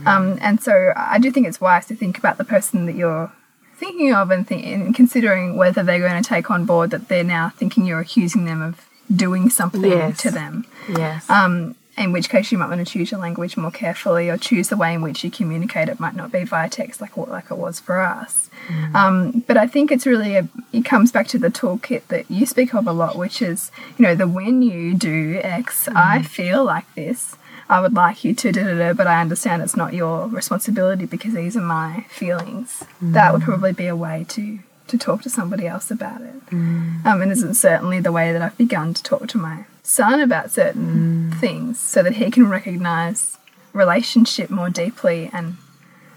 Um, 0.06 0.38
and 0.42 0.60
so 0.62 0.92
I 0.96 1.18
do 1.18 1.30
think 1.30 1.46
it's 1.46 1.60
wise 1.60 1.86
to 1.86 1.96
think 1.96 2.18
about 2.18 2.36
the 2.38 2.44
person 2.44 2.84
that 2.86 2.94
you're 2.94 3.32
thinking 3.76 4.12
of 4.12 4.30
and, 4.30 4.46
think, 4.46 4.66
and 4.66 4.94
considering 4.94 5.56
whether 5.56 5.82
they're 5.82 5.98
going 6.06 6.22
to 6.22 6.28
take 6.28 6.50
on 6.50 6.64
board 6.66 6.90
that 6.90 7.08
they're 7.08 7.24
now 7.24 7.48
thinking 7.56 7.86
you're 7.86 8.00
accusing 8.00 8.44
them 8.44 8.60
of 8.62 8.86
doing 9.14 9.48
something 9.50 9.82
Yes. 9.84 10.18
to 10.18 10.30
them. 10.30 10.64
Yes. 10.88 11.28
Um, 11.30 11.74
in 11.96 12.12
which 12.12 12.28
case 12.28 12.50
you 12.50 12.58
might 12.58 12.68
want 12.68 12.84
to 12.84 12.92
choose 12.92 13.10
your 13.10 13.20
language 13.20 13.56
more 13.56 13.70
carefully 13.70 14.28
or 14.28 14.36
choose 14.36 14.68
the 14.68 14.76
way 14.76 14.94
in 14.94 15.02
which 15.02 15.22
you 15.22 15.30
communicate. 15.30 15.88
It 15.88 16.00
might 16.00 16.16
not 16.16 16.32
be 16.32 16.44
via 16.44 16.68
text 16.68 17.00
like 17.00 17.16
what 17.16 17.30
like 17.30 17.50
it 17.50 17.56
was 17.56 17.78
for 17.78 18.00
us. 18.00 18.50
Mm. 18.66 18.94
Um, 18.94 19.44
but 19.46 19.56
I 19.56 19.66
think 19.66 19.92
it's 19.92 20.06
really 20.06 20.36
a, 20.36 20.48
it 20.72 20.84
comes 20.84 21.12
back 21.12 21.28
to 21.28 21.38
the 21.38 21.50
toolkit 21.50 22.06
that 22.08 22.30
you 22.30 22.46
speak 22.46 22.74
of 22.74 22.86
a 22.86 22.92
lot, 22.92 23.16
which 23.16 23.40
is 23.40 23.70
you 23.96 24.02
know 24.02 24.14
the 24.14 24.26
when 24.26 24.62
you 24.62 24.94
do 24.94 25.40
X, 25.42 25.88
I 25.88 26.18
mm. 26.18 26.26
feel 26.26 26.64
like 26.64 26.92
this. 26.94 27.36
I 27.66 27.80
would 27.80 27.94
like 27.94 28.24
you 28.24 28.34
to 28.34 28.52
da 28.52 28.62
da 28.62 28.74
da, 28.76 28.92
but 28.92 29.06
I 29.06 29.22
understand 29.22 29.62
it's 29.62 29.76
not 29.76 29.94
your 29.94 30.28
responsibility 30.28 31.06
because 31.06 31.32
these 31.32 31.56
are 31.56 31.62
my 31.62 32.04
feelings. 32.10 32.84
That 33.00 33.32
would 33.32 33.42
mm. 33.42 33.46
probably 33.46 33.72
be 33.72 33.86
a 33.86 33.96
way 33.96 34.26
to 34.30 34.58
to 34.86 34.98
talk 34.98 35.22
to 35.22 35.30
somebody 35.30 35.66
else 35.66 35.90
about 35.90 36.20
it. 36.20 36.34
Um, 36.52 37.22
and 37.22 37.30
this 37.30 37.42
is 37.42 37.58
certainly 37.58 38.00
the 38.00 38.12
way 38.12 38.32
that 38.32 38.42
I've 38.42 38.58
begun 38.58 38.92
to 38.94 39.02
talk 39.02 39.28
to 39.28 39.38
my 39.38 39.64
son 39.82 40.20
about 40.20 40.50
certain 40.50 41.23
things 41.44 41.78
so 41.78 42.02
that 42.02 42.14
he 42.14 42.30
can 42.30 42.48
recognize 42.48 43.36
relationship 43.74 44.48
more 44.48 44.70
deeply 44.70 45.28
and, 45.30 45.58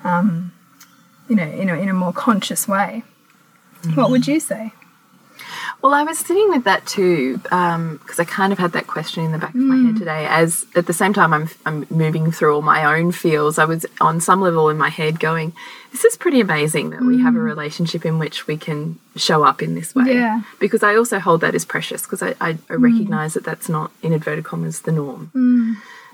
um, 0.06 0.54
you 1.28 1.36
know, 1.36 1.44
in 1.44 1.70
a, 1.70 1.74
in 1.74 1.90
a 1.90 1.94
more 1.94 2.14
conscious 2.14 2.66
way. 2.66 3.04
What 3.96 4.10
would 4.10 4.26
you 4.26 4.40
say? 4.40 4.72
Well, 5.88 5.96
I 5.96 6.04
was 6.04 6.20
sitting 6.20 6.50
with 6.50 6.66
that 6.66 6.86
too 6.86 7.40
um, 7.50 7.96
because 8.00 8.20
I 8.20 8.26
kind 8.26 8.52
of 8.52 8.60
had 8.60 8.74
that 8.74 8.88
question 8.88 9.24
in 9.24 9.32
the 9.32 9.38
back 9.38 9.52
of 9.56 9.62
my 9.62 9.78
head 9.78 9.96
mm. 9.96 10.00
today. 10.00 10.28
As 10.30 10.66
at 10.76 10.86
the 10.86 10.92
same 10.92 11.14
time, 11.14 11.34
I'm 11.34 11.50
I'm 11.66 11.88
moving 11.90 12.30
through 12.30 12.56
all 12.56 12.62
my 12.62 12.98
own 12.98 13.14
feels. 13.14 13.58
I 13.58 13.64
was 13.64 13.86
on 14.02 14.20
some 14.20 14.42
level 14.42 14.68
in 14.68 14.78
my 14.78 14.90
head 14.90 15.18
going, 15.18 15.54
"This 15.94 16.04
is 16.04 16.18
pretty 16.18 16.42
amazing 16.42 16.90
that 16.90 17.04
we 17.04 17.22
have 17.22 17.36
a 17.36 17.40
mm. 17.40 17.46
relationship 17.46 18.06
in 18.06 18.20
which 18.20 18.48
we 18.48 18.58
can 18.58 19.00
show 19.16 19.46
up 19.46 19.62
in 19.62 19.76
this 19.76 19.96
way." 19.96 20.12
Yeah. 20.12 20.42
Because 20.60 20.84
I 20.84 20.94
also 20.98 21.20
hold 21.20 21.40
that 21.40 21.56
as 21.56 21.64
precious 21.64 22.02
because 22.02 22.22
I 22.22 22.32
I, 22.42 22.50
I 22.50 22.54
mm. 22.54 22.84
recognise 22.84 23.36
that 23.36 23.46
that's 23.46 23.70
not 23.70 23.90
in 24.04 24.12
inverted 24.12 24.44
commas 24.44 24.82
the 24.82 24.92
norm. 24.92 25.32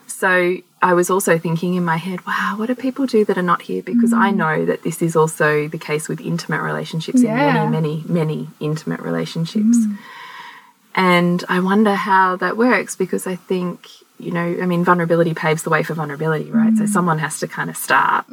So 0.07 0.57
I 0.81 0.93
was 0.93 1.09
also 1.09 1.37
thinking 1.37 1.75
in 1.75 1.85
my 1.85 1.97
head, 1.97 2.25
wow, 2.25 2.55
what 2.57 2.67
do 2.67 2.75
people 2.75 3.05
do 3.05 3.23
that 3.25 3.37
are 3.37 3.43
not 3.43 3.63
here? 3.63 3.81
Because 3.81 4.13
I 4.13 4.31
mm. 4.31 4.35
know 4.35 4.65
that 4.65 4.83
this 4.83 5.01
is 5.01 5.15
also 5.15 5.67
the 5.67 5.77
case 5.77 6.07
with 6.09 6.21
intimate 6.21 6.61
relationships 6.61 7.21
Yeah. 7.21 7.63
in 7.63 7.71
many, 7.71 8.03
many, 8.03 8.03
many 8.07 8.47
intimate 8.59 8.99
relationships. 8.99 9.77
Mm. 9.77 9.97
And 10.95 11.43
I 11.49 11.59
wonder 11.59 11.95
how 11.95 12.35
that 12.37 12.55
works 12.57 12.95
because 12.95 13.25
I 13.25 13.35
think, 13.35 13.87
you 14.19 14.31
know, 14.31 14.57
I 14.61 14.65
mean, 14.65 14.83
vulnerability 14.83 15.33
paves 15.33 15.63
the 15.63 15.69
way 15.69 15.83
for 15.83 15.93
vulnerability, 15.93 16.51
right? 16.51 16.75
So 16.77 16.83
mm. 16.83 16.89
someone 16.89 17.19
has 17.19 17.39
to 17.39 17.47
kind 17.47 17.69
of 17.69 17.77
start 17.77 18.25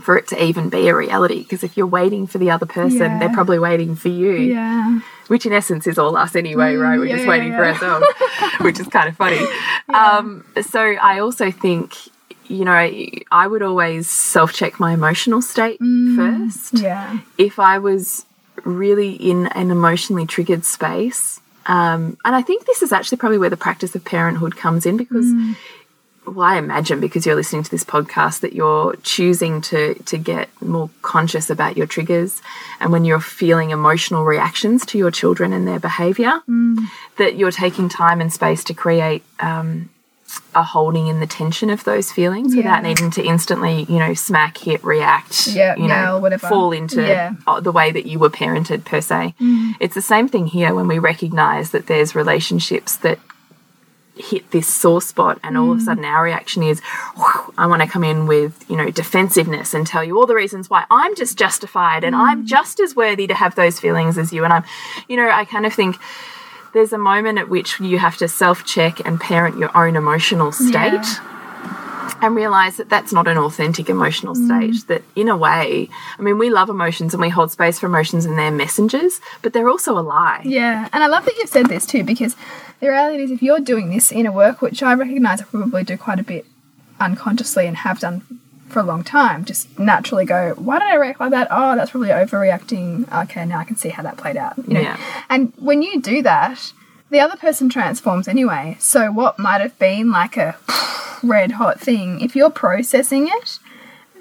for 0.00 0.16
it 0.16 0.28
to 0.28 0.42
even 0.42 0.68
be 0.68 0.88
a 0.88 0.94
reality. 0.94 1.42
Because 1.42 1.62
if 1.62 1.76
you're 1.76 1.86
waiting 1.86 2.26
for 2.26 2.38
the 2.38 2.50
other 2.50 2.66
person, 2.66 2.98
Yeah. 2.98 3.18
they're 3.18 3.34
probably 3.34 3.58
waiting 3.58 3.94
for 3.96 4.08
you 4.08 4.32
Yeah. 4.32 5.00
Which 5.28 5.46
in 5.46 5.52
essence 5.52 5.86
is 5.86 5.98
all 5.98 6.16
us 6.16 6.34
anyway, 6.36 6.74
right? 6.74 6.98
We're 6.98 7.06
yeah, 7.06 7.14
just 7.14 7.24
yeah, 7.24 7.30
waiting 7.30 7.52
for 7.52 7.64
ourselves, 7.64 8.06
which 8.60 8.80
is 8.80 8.86
kind 8.88 9.08
of 9.08 9.16
funny. 9.16 9.44
Um, 9.88 10.44
so 10.62 10.80
I 10.80 11.18
also 11.20 11.50
think, 11.50 11.96
you 12.48 12.64
know, 12.64 12.72
I 13.30 13.46
would 13.46 13.62
always 13.62 14.08
self 14.08 14.52
check 14.52 14.80
my 14.80 14.92
emotional 14.92 15.42
state 15.42 15.78
first. 16.16 16.78
Yeah. 16.78 17.18
If 17.38 17.58
I 17.58 17.78
was 17.78 18.26
really 18.64 19.12
in 19.12 19.46
an 19.48 19.70
emotionally 19.70 20.26
triggered 20.26 20.64
space, 20.64 21.40
um, 21.66 22.16
and 22.24 22.34
I 22.34 22.42
think 22.42 22.66
this 22.66 22.82
is 22.82 22.92
actually 22.92 23.18
probably 23.18 23.38
where 23.38 23.50
the 23.50 23.56
practice 23.56 23.94
of 23.94 24.04
parenthood 24.04 24.56
comes 24.56 24.84
in 24.84 24.96
because 24.96 25.32
well, 26.26 26.42
I 26.46 26.56
imagine 26.56 27.00
because 27.00 27.26
you're 27.26 27.34
listening 27.34 27.62
to 27.64 27.70
this 27.70 27.84
podcast 27.84 28.40
that 28.40 28.52
you're 28.52 28.94
choosing 29.02 29.60
to 29.62 29.94
to 29.94 30.16
get 30.18 30.48
more 30.62 30.88
conscious 31.02 31.50
about 31.50 31.76
your 31.76 31.86
triggers, 31.86 32.40
and 32.80 32.92
when 32.92 33.04
you're 33.04 33.20
feeling 33.20 33.70
emotional 33.70 34.24
reactions 34.24 34.86
to 34.86 34.98
your 34.98 35.10
children 35.10 35.52
and 35.52 35.66
their 35.66 35.80
behaviour, 35.80 36.40
that 37.18 37.36
you're 37.36 37.50
taking 37.50 37.88
time 37.88 38.20
and 38.20 38.32
space 38.32 38.62
to 38.64 38.74
create 38.74 39.22
um, 39.40 39.90
a 40.54 40.62
holding 40.62 41.08
in 41.08 41.20
the 41.20 41.26
tension 41.26 41.68
of 41.68 41.84
those 41.84 42.10
feelings 42.10 42.56
without 42.56 42.82
needing 42.82 43.10
to 43.10 43.22
instantly, 43.22 43.82
you 43.82 43.98
know, 43.98 44.14
smack, 44.14 44.56
hit, 44.56 44.82
react, 44.82 45.48
Yeah, 45.48 45.76
you 45.76 45.88
know, 45.88 46.18
whatever. 46.20 46.46
fall 46.48 46.72
into 46.72 47.02
Yeah. 47.06 47.34
the 47.60 47.72
way 47.72 47.90
that 47.92 48.06
you 48.06 48.18
were 48.18 48.30
parented 48.30 48.84
per 48.86 49.00
se. 49.02 49.34
It's 49.80 49.94
the 49.94 50.00
same 50.00 50.28
thing 50.28 50.46
here 50.46 50.72
when 50.74 50.88
we 50.88 50.98
recognize 50.98 51.72
that 51.72 51.86
there's 51.86 52.14
relationships 52.14 52.96
that 52.96 53.18
hit 54.16 54.50
this 54.50 54.66
sore 54.66 55.00
spot 55.00 55.38
and 55.42 55.56
all 55.56 55.72
of 55.72 55.78
a 55.78 55.80
mm. 55.80 55.84
sudden 55.84 56.04
our 56.04 56.22
reaction 56.22 56.62
is 56.62 56.82
i 57.56 57.66
want 57.66 57.80
to 57.80 57.88
come 57.88 58.04
in 58.04 58.26
with 58.26 58.64
you 58.68 58.76
know 58.76 58.90
defensiveness 58.90 59.72
and 59.72 59.86
tell 59.86 60.04
you 60.04 60.18
all 60.18 60.26
the 60.26 60.34
reasons 60.34 60.68
why. 60.68 60.84
I'm 60.90 61.16
just 61.16 61.38
justified 61.38 62.04
and 62.04 62.14
i'm 62.14 62.42
mm. 62.42 62.46
just 62.46 62.78
as 62.78 62.94
worthy 62.94 63.26
to 63.26 63.34
have 63.34 63.54
those 63.54 63.80
feelings 63.80 64.18
as 64.18 64.32
you. 64.32 64.44
And 64.44 64.52
i'm 64.52 64.64
you 65.08 65.16
know 65.16 65.30
i 65.30 65.44
kind 65.44 65.64
of 65.64 65.72
think 65.72 65.96
there's 66.74 66.92
a 66.92 66.98
moment 66.98 67.38
at 67.38 67.48
which 67.48 67.80
you 67.80 67.98
have 67.98 68.16
to 68.18 68.28
self 68.28 68.64
check 68.64 69.00
and 69.06 69.20
parent 69.20 69.58
your 69.58 69.74
own 69.76 69.96
emotional 69.96 70.52
state 70.52 71.06
and 72.22 72.36
realize 72.36 72.76
that 72.76 72.88
that's 72.88 73.12
not 73.12 73.26
an 73.26 73.36
authentic 73.36 73.90
emotional 73.90 74.34
mm. 74.34 74.46
state. 74.46 74.86
That, 74.86 75.02
in 75.16 75.28
a 75.28 75.36
way, 75.36 75.88
I 76.18 76.22
mean, 76.22 76.38
we 76.38 76.48
love 76.50 76.70
emotions 76.70 77.12
and 77.12 77.20
we 77.20 77.28
hold 77.28 77.50
space 77.50 77.78
for 77.78 77.86
emotions 77.86 78.24
and 78.24 78.38
they're 78.38 78.50
messengers, 78.50 79.20
but 79.42 79.52
they're 79.52 79.68
also 79.68 79.98
a 79.98 80.00
lie. 80.00 80.40
Yeah, 80.44 80.88
and 80.92 81.02
I 81.02 81.08
love 81.08 81.24
that 81.24 81.36
you've 81.36 81.50
said 81.50 81.66
this 81.66 81.84
too 81.84 82.04
because 82.04 82.36
the 82.80 82.88
reality 82.88 83.24
is 83.24 83.30
if 83.30 83.42
you're 83.42 83.60
doing 83.60 83.90
this 83.90 84.12
inner 84.12 84.32
work, 84.32 84.62
which 84.62 84.82
I 84.82 84.94
recognize 84.94 85.42
I 85.42 85.44
probably 85.44 85.84
do 85.84 85.98
quite 85.98 86.20
a 86.20 86.24
bit 86.24 86.46
unconsciously 87.00 87.66
and 87.66 87.76
have 87.78 87.98
done 87.98 88.22
for 88.68 88.78
a 88.78 88.84
long 88.84 89.02
time, 89.02 89.44
just 89.44 89.78
naturally 89.78 90.24
go, 90.24 90.54
why 90.56 90.78
did 90.78 90.88
I 90.88 90.94
react 90.94 91.20
like 91.20 91.32
that? 91.32 91.48
Oh, 91.50 91.76
that's 91.76 91.90
probably 91.90 92.08
overreacting. 92.08 93.12
Okay, 93.24 93.44
now 93.44 93.58
I 93.58 93.64
can 93.64 93.76
see 93.76 93.90
how 93.90 94.02
that 94.04 94.16
played 94.16 94.36
out. 94.36 94.56
You 94.66 94.74
know? 94.74 94.80
Yeah. 94.80 94.96
And 95.28 95.52
when 95.56 95.82
you 95.82 96.00
do 96.00 96.22
that, 96.22 96.72
the 97.12 97.20
other 97.20 97.36
person 97.36 97.68
transforms 97.68 98.26
anyway. 98.26 98.76
So 98.80 99.12
what 99.12 99.38
might 99.38 99.60
have 99.60 99.78
been 99.78 100.10
like 100.10 100.36
a 100.38 100.56
red 101.22 101.52
hot 101.52 101.78
thing, 101.78 102.20
if 102.20 102.34
you're 102.34 102.50
processing 102.50 103.28
it, 103.28 103.58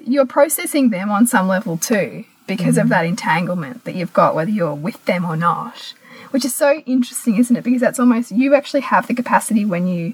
you're 0.05 0.25
processing 0.25 0.89
them 0.89 1.09
on 1.09 1.25
some 1.25 1.47
level 1.47 1.77
too 1.77 2.25
because 2.47 2.77
of 2.77 2.83
mm-hmm. 2.83 2.89
that 2.89 3.05
entanglement 3.05 3.85
that 3.85 3.95
you've 3.95 4.13
got, 4.13 4.35
whether 4.35 4.51
you're 4.51 4.75
with 4.75 5.03
them 5.05 5.23
or 5.23 5.37
not. 5.37 5.93
Which 6.31 6.43
is 6.43 6.53
so 6.53 6.79
interesting, 6.85 7.37
isn't 7.37 7.55
it? 7.55 7.63
Because 7.63 7.81
that's 7.81 7.99
almost 7.99 8.31
you 8.31 8.55
actually 8.55 8.81
have 8.81 9.07
the 9.07 9.13
capacity 9.13 9.63
when 9.63 9.87
you 9.87 10.13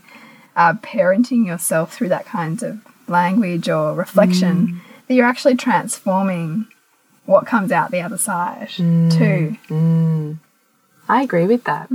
are 0.55 0.75
parenting 0.75 1.45
yourself 1.45 1.93
through 1.93 2.09
that 2.09 2.25
kind 2.25 2.61
of 2.61 2.79
language 3.07 3.69
or 3.69 3.93
reflection 3.93 4.67
mm. 4.67 4.79
that 5.07 5.13
you're 5.15 5.27
actually 5.27 5.55
transforming 5.55 6.67
what 7.25 7.45
comes 7.45 7.71
out 7.71 7.91
the 7.91 8.01
other 8.01 8.17
side 8.17 8.69
mm. 8.69 9.11
too. 9.15 9.57
Mm. 9.67 10.37
I 11.09 11.21
agree 11.21 11.45
with 11.45 11.63
that. 11.65 11.89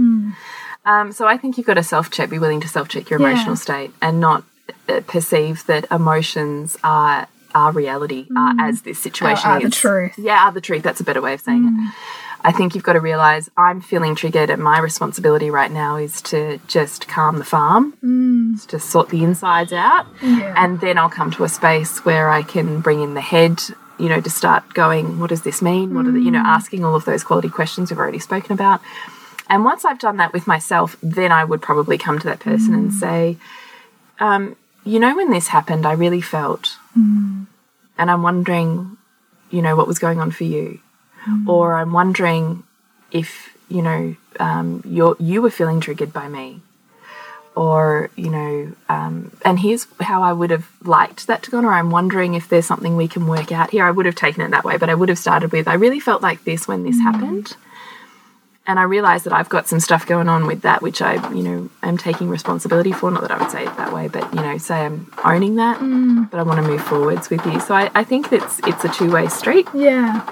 Um, 0.84 1.12
so 1.12 1.26
I 1.26 1.36
think 1.36 1.56
you've 1.56 1.66
got 1.66 1.74
to 1.74 1.82
self 1.82 2.10
check, 2.10 2.30
be 2.30 2.38
willing 2.38 2.60
to 2.60 2.68
self 2.68 2.88
check 2.88 3.08
your 3.10 3.20
Yeah. 3.20 3.30
emotional 3.30 3.56
state 3.56 3.92
and 4.00 4.20
not 4.20 4.44
uh, 4.88 5.00
perceive 5.06 5.64
that 5.66 5.86
emotions 5.90 6.76
are. 6.82 7.28
Our 7.54 7.70
reality 7.70 8.28
are 8.34 8.54
as 8.58 8.80
this 8.80 8.98
situation 8.98 9.50
Are- 9.50 9.58
are 9.58 9.60
the 9.60 9.68
truth. 9.68 10.14
Yeah, 10.16 10.46
are 10.46 10.52
the 10.52 10.62
truth. 10.62 10.82
That's 10.82 11.00
a 11.00 11.04
better 11.04 11.20
way 11.20 11.34
of 11.34 11.42
saying 11.42 11.66
it. 11.66 11.94
I 12.42 12.50
think 12.50 12.74
you've 12.74 12.82
got 12.82 12.94
to 12.94 13.00
realize 13.00 13.50
I'm 13.58 13.82
feeling 13.82 14.14
triggered, 14.14 14.48
and 14.48 14.62
my 14.62 14.78
responsibility 14.78 15.50
right 15.50 15.70
now 15.70 15.96
is 15.96 16.22
to 16.22 16.60
just 16.66 17.08
calm 17.08 17.36
the 17.38 17.44
farm, 17.44 17.92
mm. 18.02 18.66
to 18.68 18.80
sort 18.80 19.10
the 19.10 19.22
insides 19.22 19.70
out, 19.74 20.06
Yeah. 20.22 20.54
and 20.56 20.80
then 20.80 20.96
I'll 20.96 21.10
come 21.10 21.30
to 21.32 21.44
a 21.44 21.48
space 21.50 22.06
where 22.06 22.30
I 22.30 22.42
can 22.42 22.80
bring 22.80 23.02
in 23.02 23.12
the 23.12 23.20
head, 23.20 23.60
you 23.98 24.08
know, 24.08 24.22
to 24.22 24.30
start 24.30 24.72
going, 24.72 25.20
what 25.20 25.28
does 25.28 25.42
this 25.42 25.60
mean? 25.60 25.94
What 25.94 26.06
are 26.06 26.10
the, 26.10 26.20
you 26.20 26.30
know, 26.30 26.42
asking 26.44 26.86
all 26.86 26.94
of 26.94 27.04
those 27.04 27.22
quality 27.22 27.50
questions 27.50 27.90
we've 27.90 27.98
already 27.98 28.18
spoken 28.18 28.52
about. 28.52 28.80
And 29.52 29.66
once 29.66 29.84
I've 29.84 29.98
done 29.98 30.16
that 30.16 30.32
with 30.32 30.46
myself, 30.46 30.96
then 31.02 31.30
I 31.30 31.44
would 31.44 31.60
probably 31.60 31.98
come 31.98 32.18
to 32.18 32.26
that 32.26 32.40
person 32.40 32.72
and 32.72 32.90
say, 32.90 33.36
um, 34.18 34.56
you 34.82 34.98
know, 34.98 35.14
when 35.14 35.30
this 35.30 35.48
happened, 35.48 35.84
I 35.84 35.92
really 35.92 36.22
felt, 36.22 36.78
and 37.98 38.10
I'm 38.10 38.22
wondering, 38.22 38.96
you 39.50 39.60
know, 39.60 39.76
what 39.76 39.86
was 39.86 39.98
going 39.98 40.20
on 40.20 40.30
for 40.30 40.44
you, 40.44 40.80
or 41.46 41.74
I'm 41.74 41.92
wondering 41.92 42.62
if 43.10 43.54
you 43.68 43.82
know 43.82 44.16
um, 44.40 44.82
you're 44.86 45.16
you 45.20 45.42
were 45.42 45.50
feeling 45.50 45.80
triggered 45.80 46.14
by 46.14 46.28
me, 46.28 46.62
or 47.54 48.08
you 48.16 48.30
know, 48.30 48.72
um, 48.88 49.32
and 49.44 49.60
here's 49.60 49.86
how 50.00 50.22
I 50.22 50.32
would 50.32 50.50
have 50.50 50.66
liked 50.82 51.26
that 51.26 51.42
to 51.42 51.50
go 51.50 51.58
on, 51.58 51.66
or 51.66 51.74
I'm 51.74 51.90
wondering 51.90 52.32
if 52.32 52.48
there's 52.48 52.64
something 52.64 52.96
we 52.96 53.06
can 53.06 53.26
work 53.26 53.52
out 53.52 53.70
here. 53.70 53.84
I 53.84 53.90
would 53.90 54.06
have 54.06 54.14
taken 54.14 54.40
it 54.42 54.50
that 54.52 54.64
way, 54.64 54.78
but 54.78 54.88
I 54.88 54.94
would 54.94 55.10
have 55.10 55.18
started 55.18 55.52
with, 55.52 55.68
I 55.68 55.74
really 55.74 56.00
felt 56.00 56.22
like 56.22 56.44
this 56.44 56.66
when 56.66 56.84
this 56.84 56.98
happened. 57.00 57.54
And 58.64 58.78
I 58.78 58.84
realize 58.84 59.24
that 59.24 59.32
I've 59.32 59.48
got 59.48 59.66
some 59.66 59.80
stuff 59.80 60.06
going 60.06 60.28
on 60.28 60.46
with 60.46 60.62
that, 60.62 60.82
which 60.82 61.02
I, 61.02 61.14
you 61.34 61.42
know, 61.42 61.68
am 61.82 61.98
taking 61.98 62.28
responsibility 62.28 62.92
for. 62.92 63.10
Not 63.10 63.22
that 63.22 63.32
I 63.32 63.38
would 63.42 63.50
say 63.50 63.64
it 63.64 63.76
that 63.76 63.92
way, 63.92 64.06
but 64.06 64.32
you 64.32 64.40
know, 64.40 64.56
say 64.58 64.84
I'm 64.86 65.10
owning 65.24 65.56
that. 65.56 65.80
Mm. 65.80 66.30
But 66.30 66.38
I 66.38 66.44
want 66.44 66.62
to 66.62 66.66
move 66.66 66.80
forwards 66.82 67.28
with 67.28 67.44
you. 67.44 67.58
So 67.58 67.74
I, 67.74 67.90
I 67.94 68.04
think 68.04 68.32
it's 68.32 68.60
it's 68.60 68.84
a 68.84 68.88
two 68.88 69.10
way 69.10 69.26
street 69.28 69.66
Yeah. 69.74 70.22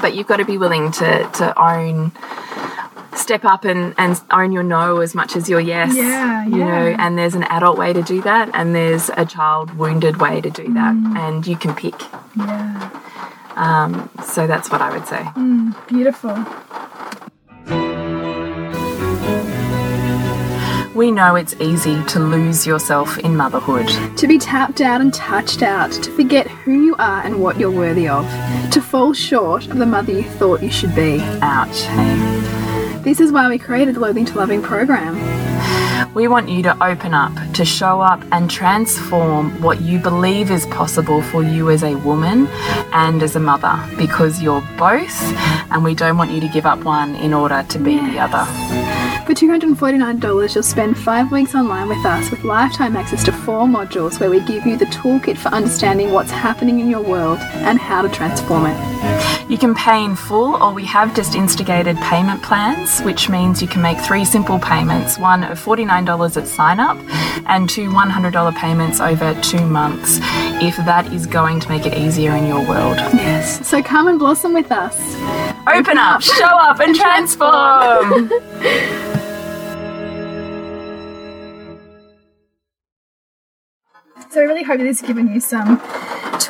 but 0.00 0.14
you've 0.14 0.28
got 0.28 0.36
to 0.36 0.44
be 0.44 0.56
willing 0.56 0.92
to 0.92 1.28
to 1.34 1.60
own 1.60 2.12
step 3.16 3.44
up 3.44 3.64
and 3.64 3.92
and 3.98 4.20
own 4.30 4.52
your 4.52 4.62
no 4.62 5.00
as 5.00 5.14
much 5.14 5.34
as 5.34 5.48
your 5.48 5.60
yes 5.60 5.94
Yeah, 5.96 6.44
you 6.46 6.58
know 6.58 6.94
and 6.98 7.18
there's 7.18 7.34
an 7.34 7.42
adult 7.44 7.76
way 7.76 7.92
to 7.92 8.02
do 8.02 8.22
that 8.22 8.50
and 8.54 8.72
there's 8.74 9.10
a 9.10 9.26
child 9.26 9.76
wounded 9.76 10.18
way 10.20 10.40
to 10.40 10.48
do 10.48 10.72
that 10.74 10.94
mm. 10.94 11.18
and 11.18 11.46
you 11.46 11.56
can 11.56 11.74
pick 11.74 12.00
Yeah. 12.36 12.90
Um, 13.56 14.08
so 14.24 14.46
that's 14.46 14.70
what 14.70 14.80
i 14.80 14.90
would 14.96 15.06
say 15.06 15.18
mm, 15.18 15.74
Beautiful. 15.88 16.36
We 20.94 21.10
know 21.10 21.36
it's 21.36 21.54
easy 21.60 22.02
to 22.04 22.18
lose 22.18 22.66
yourself 22.66 23.18
in 23.18 23.36
motherhood 23.36 23.88
To 24.16 24.26
be 24.26 24.38
tapped 24.38 24.80
out 24.80 25.00
and 25.00 25.14
touched 25.14 25.62
out, 25.62 25.92
to 25.92 26.10
forget 26.12 26.48
who 26.48 26.72
you 26.72 26.96
are 26.96 27.22
and 27.22 27.40
what 27.40 27.58
you're 27.58 27.70
worthy 27.70 28.08
of, 28.08 28.24
to 28.72 28.80
fall 28.80 29.12
short 29.12 29.66
of 29.68 29.78
the 29.78 29.86
mother 29.86 30.12
you 30.12 30.22
thought 30.22 30.62
you 30.62 30.70
should 30.70 30.94
be. 30.94 31.20
ouch 31.42 31.82
hey 31.82 33.00
This 33.02 33.20
is 33.20 33.30
why 33.30 33.48
we 33.48 33.58
created 33.58 33.94
the 33.94 34.00
Loathing 34.00 34.24
to 34.26 34.36
Loving 34.38 34.62
program. 34.62 35.16
We 36.12 36.26
want 36.26 36.48
you 36.48 36.62
to 36.64 36.84
open 36.84 37.14
up, 37.14 37.32
to 37.54 37.64
show 37.64 38.00
up 38.00 38.22
and 38.32 38.50
transform 38.50 39.60
what 39.62 39.80
you 39.80 40.00
believe 40.00 40.50
is 40.50 40.66
possible 40.66 41.22
for 41.22 41.42
you 41.42 41.70
as 41.70 41.84
a 41.84 41.94
woman 41.96 42.48
and 42.92 43.22
as 43.22 43.36
a 43.36 43.40
mother 43.40 43.78
because 43.96 44.42
you're 44.42 44.66
both, 44.76 45.22
and 45.70 45.84
we 45.84 45.94
don't 45.94 46.18
want 46.18 46.32
you 46.32 46.40
to 46.40 46.48
give 46.48 46.66
up 46.66 46.80
one 46.80 47.14
in 47.16 47.32
order 47.32 47.64
to 47.68 47.78
be 47.78 48.00
the 48.00 48.18
other. 48.18 49.09
For 49.30 49.36
$249, 49.36 50.54
you'll 50.56 50.64
spend 50.64 50.98
five 50.98 51.30
weeks 51.30 51.54
online 51.54 51.88
with 51.88 52.04
us 52.04 52.32
with 52.32 52.42
lifetime 52.42 52.96
access 52.96 53.22
to 53.22 53.30
four 53.30 53.64
modules 53.68 54.18
where 54.18 54.28
we 54.28 54.40
give 54.40 54.66
you 54.66 54.76
the 54.76 54.86
toolkit 54.86 55.38
for 55.38 55.50
understanding 55.50 56.10
what's 56.10 56.32
happening 56.32 56.80
in 56.80 56.90
your 56.90 57.00
world 57.00 57.38
and 57.38 57.78
how 57.78 58.02
to 58.02 58.08
transform 58.08 58.66
it. 58.66 59.48
You 59.48 59.56
can 59.56 59.72
pay 59.76 60.04
in 60.04 60.16
full, 60.16 60.60
or 60.60 60.74
we 60.74 60.84
have 60.86 61.14
just 61.14 61.36
instigated 61.36 61.96
payment 61.98 62.42
plans, 62.42 62.98
which 63.02 63.28
means 63.28 63.62
you 63.62 63.68
can 63.68 63.82
make 63.82 63.98
three 64.00 64.24
simple 64.24 64.58
payments 64.58 65.16
one 65.16 65.44
of 65.44 65.64
$49 65.64 66.36
at 66.36 66.48
sign 66.48 66.80
up 66.80 66.98
and 67.46 67.70
two 67.70 67.88
$100 67.88 68.56
payments 68.56 69.00
over 69.00 69.40
two 69.42 69.64
months, 69.64 70.18
if 70.60 70.76
that 70.78 71.06
is 71.12 71.28
going 71.28 71.60
to 71.60 71.68
make 71.68 71.86
it 71.86 71.96
easier 71.96 72.34
in 72.34 72.48
your 72.48 72.68
world. 72.68 72.96
Yes. 72.96 73.64
So 73.64 73.80
come 73.80 74.08
and 74.08 74.18
blossom 74.18 74.54
with 74.54 74.72
us. 74.72 74.98
Open 75.72 75.98
up, 75.98 76.20
show 76.20 76.46
up, 76.46 76.80
and 76.80 76.96
transform! 76.96 78.28
So 84.30 84.40
I 84.40 84.44
really 84.44 84.62
hope 84.62 84.78
that 84.78 84.84
this 84.84 85.00
has 85.00 85.08
given 85.08 85.34
you 85.34 85.40
some 85.40 85.80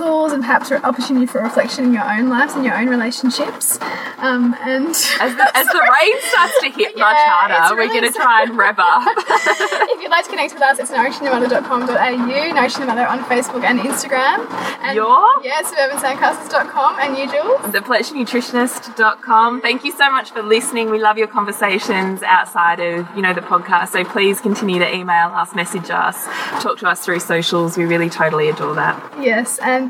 tools 0.01 0.33
and 0.33 0.43
perhaps 0.43 0.71
an 0.71 0.83
opportunity 0.83 1.27
for 1.27 1.43
reflection 1.43 1.85
in 1.85 1.93
your 1.93 2.05
own 2.11 2.29
lives 2.31 2.55
and 2.55 2.65
your 2.65 2.77
own 2.77 2.89
relationships. 2.89 3.79
Um, 4.19 4.57
and 4.61 4.89
as 4.89 5.37
the, 5.37 5.47
as 5.55 5.67
the 5.67 5.83
rain 6.01 6.17
starts 6.33 6.61
to 6.61 6.71
hit 6.71 6.97
much 6.97 7.17
harder, 7.19 7.55
it's 7.61 7.73
we're 7.73 7.89
going 7.89 8.11
to 8.11 8.17
try 8.17 8.43
and 8.43 8.57
rev 8.57 8.79
up. 8.79 9.03
if 9.19 10.01
you'd 10.01 10.11
like 10.11 10.25
to 10.25 10.31
connect 10.31 10.55
with 10.55 10.63
us, 10.63 10.79
it's 10.79 10.91
nourishingthemother.com.au, 10.91 12.53
Nourishing 12.55 12.81
the 12.81 12.87
Mother 12.87 13.07
on 13.07 13.21
Facebook 13.25 13.65
and 13.65 13.79
Instagram. 13.81 14.49
And 14.81 14.97
Your? 14.97 15.43
Yeah, 15.45 15.61
suburbansandcastles.com 15.63 16.99
and 17.01 17.19
you, 17.19 17.31
Jules. 17.31 17.61
thepleasurenutritionist.com. 17.75 19.61
Thank 19.61 19.85
you 19.85 19.93
so 19.93 20.11
much 20.11 20.31
for 20.31 20.43
listening. 20.43 20.91
We 20.91 20.99
love 21.01 21.19
your 21.19 21.29
conversations 21.29 22.23
outside 22.23 22.81
of, 22.81 23.07
you 23.15 23.23
know, 23.23 23.35
the 23.35 23.43
podcast. 23.43 23.89
So 23.89 24.05
please 24.05 24.41
continue 24.41 24.79
to 24.79 24.95
email 24.95 25.29
us, 25.29 25.55
message 25.55 25.91
us, 25.91 26.25
talk 26.63 26.79
to 26.79 26.89
us 26.89 27.05
through 27.05 27.21
socials. 27.21 27.77
We 27.77 27.85
really 27.85 28.09
totally 28.09 28.49
adore 28.49 28.75
that. 28.75 28.97
Yes, 29.21 29.59
and 29.59 29.89